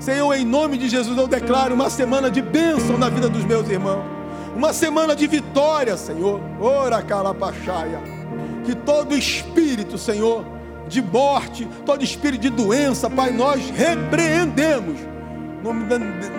[0.00, 3.68] Senhor, em nome de Jesus, eu declaro uma semana de bênção na vida dos meus
[3.68, 4.23] irmãos
[4.54, 6.40] uma semana de vitória, Senhor.
[6.60, 8.00] Ora calapachaia.
[8.64, 10.44] Que todo espírito, Senhor,
[10.88, 14.98] de morte, todo espírito de doença, Pai, nós repreendemos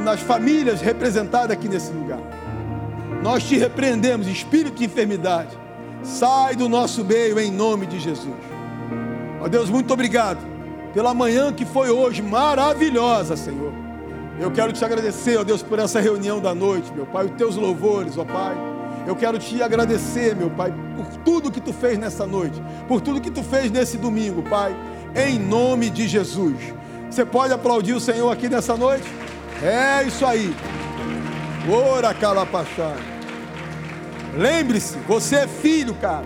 [0.03, 2.19] nas famílias representadas aqui nesse lugar.
[3.21, 5.57] Nós te repreendemos, espírito de enfermidade.
[6.03, 8.35] Sai do nosso meio em nome de Jesus.
[9.41, 10.39] Ó Deus, muito obrigado
[10.93, 13.84] pela manhã que foi hoje maravilhosa, Senhor
[14.39, 17.55] eu quero te agradecer, ó Deus, por essa reunião da noite, meu Pai, os teus
[17.55, 18.55] louvores, ó Pai.
[19.07, 23.21] Eu quero te agradecer, meu Pai, por tudo que tu fez nessa noite, por tudo
[23.21, 24.75] que tu fez nesse domingo, Pai,
[25.15, 26.55] em nome de Jesus.
[27.09, 29.05] Você pode aplaudir o Senhor aqui nessa noite?
[29.63, 30.53] É isso aí.
[31.71, 32.95] Ora calapachá.
[34.35, 36.25] Lembre-se, você é filho, cara.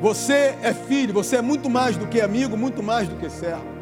[0.00, 3.79] Você é filho, você é muito mais do que amigo, muito mais do que servo.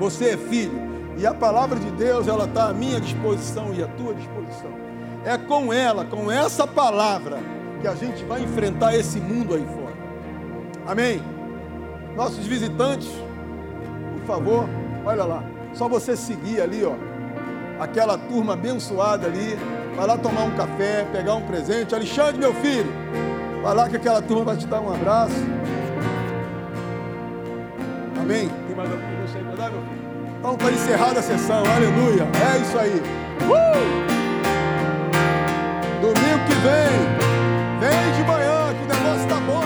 [0.00, 0.90] Você é filho.
[1.18, 4.70] E a palavra de Deus, ela está à minha disposição e à tua disposição.
[5.26, 7.38] É com ela, com essa palavra,
[7.82, 9.94] que a gente vai enfrentar esse mundo aí fora.
[10.86, 11.22] Amém?
[12.16, 13.10] Nossos visitantes,
[14.14, 14.66] por favor,
[15.04, 15.44] olha lá.
[15.74, 16.94] Só você seguir ali, ó,
[17.78, 19.58] aquela turma abençoada ali,
[19.94, 21.94] vai lá tomar um café, pegar um presente.
[21.94, 22.90] Alexandre, meu filho,
[23.62, 25.36] vai lá que aquela turma vai te dar um abraço.
[28.18, 28.48] Amém?
[28.66, 29.89] Tem mais alguma coisa aí para dar, meu filho?
[30.40, 32.26] Então está encerrada a sessão, aleluia.
[32.32, 33.02] É isso aí.
[33.42, 34.00] Uh!
[36.00, 36.96] Domingo que vem,
[37.78, 39.59] vem de manhã que o negócio está bom.